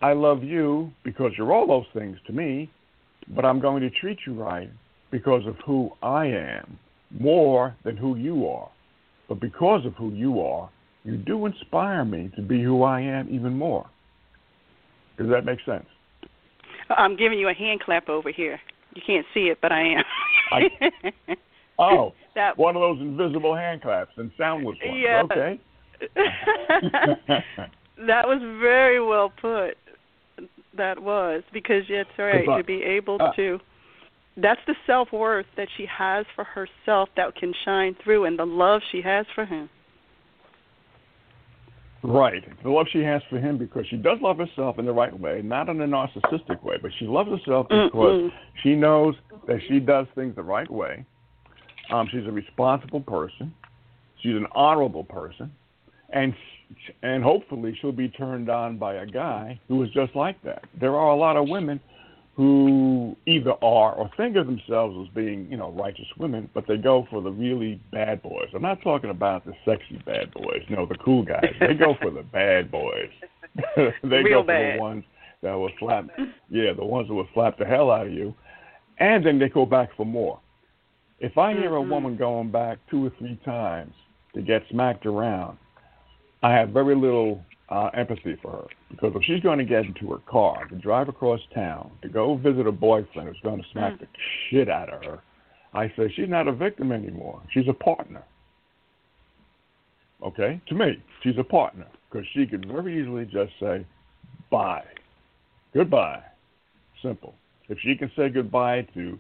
[0.03, 2.71] I love you because you're all those things to me,
[3.35, 4.71] but I'm going to treat you right
[5.11, 6.79] because of who I am
[7.19, 8.71] more than who you are.
[9.29, 10.71] But because of who you are,
[11.05, 13.89] you do inspire me to be who I am even more.
[15.19, 15.87] Does that make sense?
[16.97, 18.59] I'm giving you a hand clap over here.
[18.95, 20.05] You can't see it, but I am.
[20.53, 21.37] I,
[21.79, 24.99] oh, that, one of those invisible hand claps and soundless ones.
[25.01, 25.23] Yeah.
[25.25, 25.61] Okay.
[28.07, 29.77] that was very well put.
[30.77, 33.59] That was because yeah, it's right to be able uh, to.
[34.37, 38.47] That's the self worth that she has for herself that can shine through, and the
[38.47, 39.69] love she has for him.
[42.03, 42.43] Right.
[42.63, 45.43] The love she has for him because she does love herself in the right way,
[45.43, 48.31] not in a narcissistic way, but she loves herself because Mm-mm.
[48.63, 49.15] she knows
[49.47, 51.05] that she does things the right way.
[51.93, 53.53] Um, she's a responsible person.
[54.23, 55.53] She's an honorable person
[56.13, 56.35] and
[57.03, 60.65] and hopefully she'll be turned on by a guy who is just like that.
[60.79, 61.81] There are a lot of women
[62.37, 66.77] who either are or think of themselves as being, you know, righteous women, but they
[66.77, 68.49] go for the really bad boys.
[68.55, 71.53] I'm not talking about the sexy bad boys, no, the cool guys.
[71.61, 73.11] They go for the bad boys.
[73.77, 75.05] they Real go for the ones
[75.43, 76.07] that will slap
[76.49, 78.35] yeah, the ones that will slap the hell out of you.
[78.99, 80.41] And then they go back for more.
[81.19, 81.91] If I hear mm-hmm.
[81.91, 83.93] a woman going back two or three times
[84.35, 85.59] to get smacked around,
[86.43, 90.11] I have very little uh, empathy for her because if she's going to get into
[90.11, 93.95] her car to drive across town to go visit a boyfriend who's going to smack
[93.95, 94.01] mm.
[94.01, 94.07] the
[94.49, 95.21] shit out of her,
[95.73, 97.41] I say she's not a victim anymore.
[97.53, 98.25] She's a partner.
[100.23, 103.87] Okay, to me, she's a partner because she could very easily just say,
[104.51, 104.85] "Bye,
[105.73, 106.23] goodbye,"
[107.03, 107.35] simple.
[107.69, 109.19] If she can say goodbye to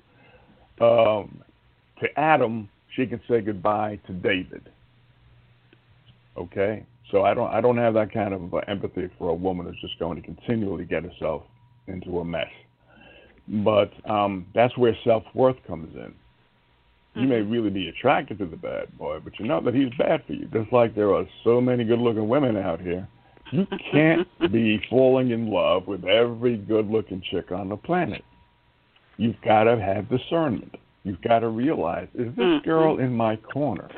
[0.84, 1.42] um,
[2.00, 4.68] to Adam she can say goodbye to David.
[6.36, 9.66] Okay, so I don't I don't have that kind of uh, empathy for a woman
[9.66, 11.42] who's just going to continually get herself
[11.86, 12.48] into a mess.
[13.48, 16.14] But um, that's where self worth comes in.
[17.20, 17.50] You may Mm-hmm.
[17.50, 20.46] really be attracted to the bad boy, but you know that he's bad for you.
[20.52, 23.06] Just like there are so many good looking women out here.
[23.50, 28.22] You can't be falling in love with every good looking chick on the planet.
[29.16, 30.76] You've got to have discernment.
[31.02, 32.62] You've got to realize is this Mhm.
[32.64, 33.88] girl in my corner?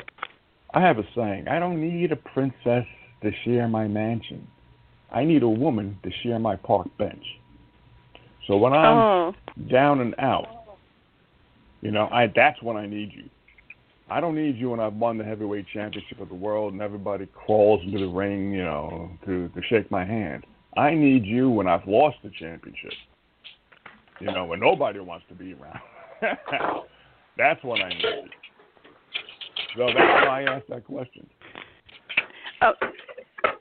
[0.72, 2.86] I have a saying I don't need a princess
[3.22, 4.46] to share my mansion.
[5.10, 7.24] I need a woman to share my park bench.
[8.46, 9.34] So when I'm Oh,
[9.70, 10.46] down and out.
[11.80, 13.28] You know, I that's when I need you.
[14.08, 17.26] I don't need you when I've won the heavyweight championship of the world and everybody
[17.26, 20.44] crawls into the ring, you know, to to shake my hand.
[20.76, 22.92] I need you when I've lost the championship.
[24.20, 25.80] You know, when nobody wants to be around.
[27.36, 28.28] that's when I need you.
[29.76, 31.28] So that's why I asked that question.
[32.62, 32.72] oh,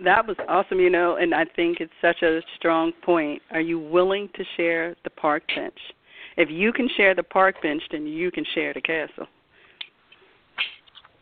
[0.04, 0.80] that was awesome.
[0.80, 3.42] You know, and I think it's such a strong point.
[3.52, 5.78] Are you willing to share the park bench?
[6.38, 9.28] If you can share the park bench, then you can share the castle.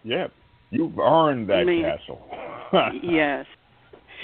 [0.04, 0.28] Yeah,
[0.70, 2.22] you've earned that I mean, castle.
[3.04, 3.46] yes.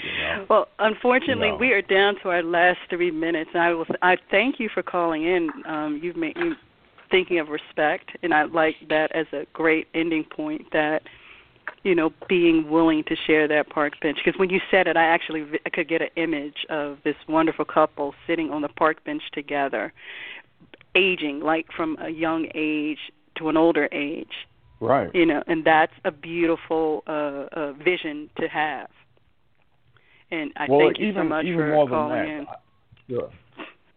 [0.02, 0.46] You know?
[0.48, 3.50] Well, unfortunately, we are down to our last three minutes.
[3.54, 3.86] And I will.
[4.02, 5.50] I thank you for calling in.
[5.66, 6.52] Um, you've made me
[7.10, 10.62] thinking of respect, and I like that as a great ending point.
[10.72, 11.02] That
[11.86, 14.18] you know, being willing to share that park bench.
[14.22, 17.14] Because when you said it, I actually vi- I could get an image of this
[17.28, 19.92] wonderful couple sitting on the park bench together,
[20.96, 22.98] aging like from a young age
[23.36, 24.32] to an older age
[24.80, 25.14] Right.
[25.14, 28.88] you know and that's a beautiful uh, uh vision to have
[30.30, 32.48] and i well, thank you even, so much even for more calling than in that,
[32.48, 33.30] I- Sure.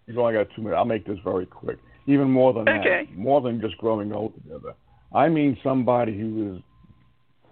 [0.06, 0.78] You've only got two minutes.
[0.78, 1.78] I'll make this very quick.
[2.06, 3.06] Even more than Okay.
[3.06, 4.76] that, more than just growing old together.
[5.14, 6.62] I mean somebody who is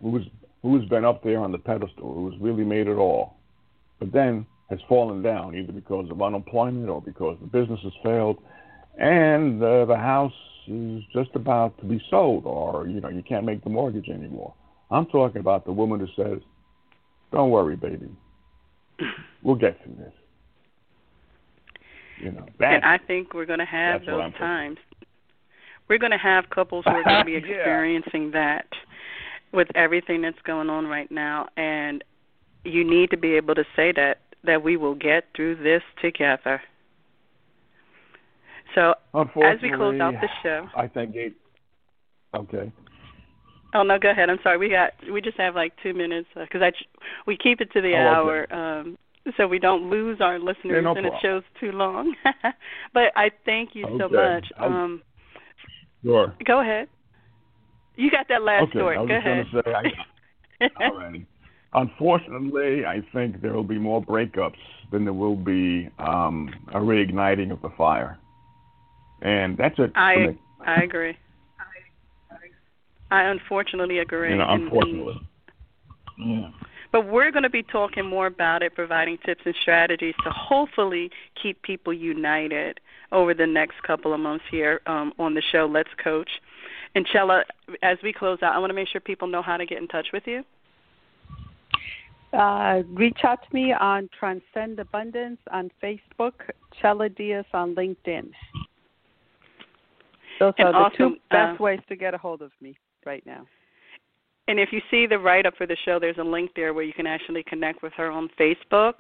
[0.02, 0.26] who's
[0.62, 3.38] who's been up there on the pedestal, who's really made it all,
[4.00, 8.38] but then has fallen down either because of unemployment or because the business has failed,
[9.00, 10.34] and uh, the house
[10.68, 14.54] is just about to be sold, or you know you can't make the mortgage anymore.
[14.92, 16.40] I'm talking about the woman who says,
[17.32, 18.10] "Don't worry, baby,
[19.44, 20.14] we'll get through this."
[22.20, 24.40] You know, and i think we're going to have that's what I'm those thinking.
[24.40, 24.78] times
[25.88, 27.38] we're going to have couples who are going to be Yeah.
[27.38, 28.66] experiencing that
[29.54, 32.04] with everything that's going on right now and
[32.64, 36.62] you need to be able to say that that we will get through this together
[38.76, 38.94] so
[39.44, 41.34] as we close out the show I think it.
[42.36, 42.72] Okay.
[43.74, 44.30] Oh no, go ahead.
[44.30, 44.58] I'm sorry.
[44.58, 46.72] We got we just have like two minutes because I
[47.26, 48.54] we keep it to the Oh, hour okay.
[48.54, 48.98] um,
[49.36, 52.16] so we don't lose our listeners Yeah, no and it shows too long.
[52.94, 54.16] but I thank you so Okay.
[54.16, 54.46] much.
[54.58, 55.02] I'll- Um,
[56.04, 56.34] Sure.
[56.46, 56.88] go ahead.
[57.98, 58.80] You got that last okay.
[58.80, 58.98] story.
[58.98, 59.52] I was go ahead.
[59.52, 61.26] going to say, I, alrighty.
[61.74, 64.56] Unfortunately, I think there will be more breakups
[64.92, 68.18] than there will be um, a reigniting of the fire,
[69.22, 69.92] and that's it.
[69.96, 70.38] I.
[70.66, 71.18] I agree.
[73.12, 74.32] I unfortunately agree.
[74.32, 75.28] You know, and- unfortunately.
[76.20, 76.50] Yeah.
[76.92, 81.12] But we're going to be talking more about it, providing tips and strategies to hopefully
[81.42, 82.80] keep people united
[83.12, 86.30] over the next couple of months here um, on the show, Let's Coach.
[86.98, 87.44] And Chella,
[87.84, 89.88] as we close out, I want to make sure people know how to get in
[89.88, 90.44] touch with you.
[92.34, 96.34] Uh, reach out to me on Transcend Abundance on Facebook,
[96.82, 98.32] Chella Diaz on LinkedIn.
[100.40, 102.76] Those And are the awesome, two best uh, ways to get a hold of me
[103.06, 103.46] right now.
[104.48, 106.84] And if you see the write up for the show, there's a link there where
[106.84, 108.94] you can actually connect with her on Facebook.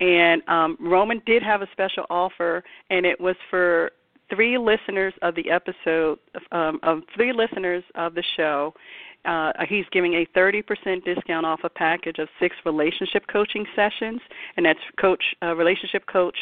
[0.00, 3.92] And um, Roman did have a special offer, and it was for
[4.30, 6.18] three listeners of the episode,
[6.52, 8.74] um, of three listeners of the show.
[9.24, 14.20] Uh, he's giving a 30% discount off a package of six relationship coaching sessions,
[14.56, 16.36] and that's Coach uh, Relationship Coach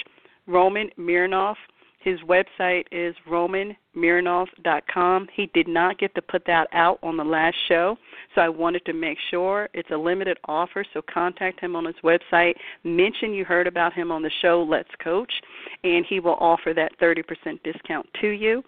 [0.47, 1.57] Roman Mironov.
[2.01, 5.29] His website is romanmironov.com.
[5.35, 7.97] He did not get to put that out on the last show,
[8.35, 10.85] so I wanted to make sure it's a limited offer.
[10.95, 12.55] So contact him on his website.
[12.85, 15.33] Mention you heard about him on the show Let's Coach,
[15.83, 17.25] and he will offer that 30%
[17.65, 18.63] discount to you.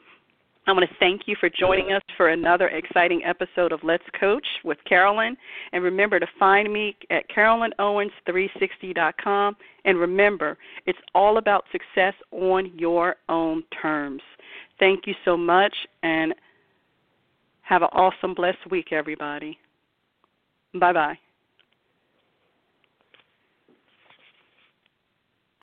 [0.70, 4.46] I want to thank you for joining us for another exciting episode of Let's Coach
[4.62, 5.36] with Carolyn.
[5.72, 9.56] And remember to find me at CarolynOwens360.com.
[9.84, 10.56] And remember,
[10.86, 14.22] it's all about success on your own terms.
[14.78, 16.32] Thank you so much, and
[17.62, 19.58] have an awesome, blessed week, everybody.
[20.78, 21.18] Bye bye.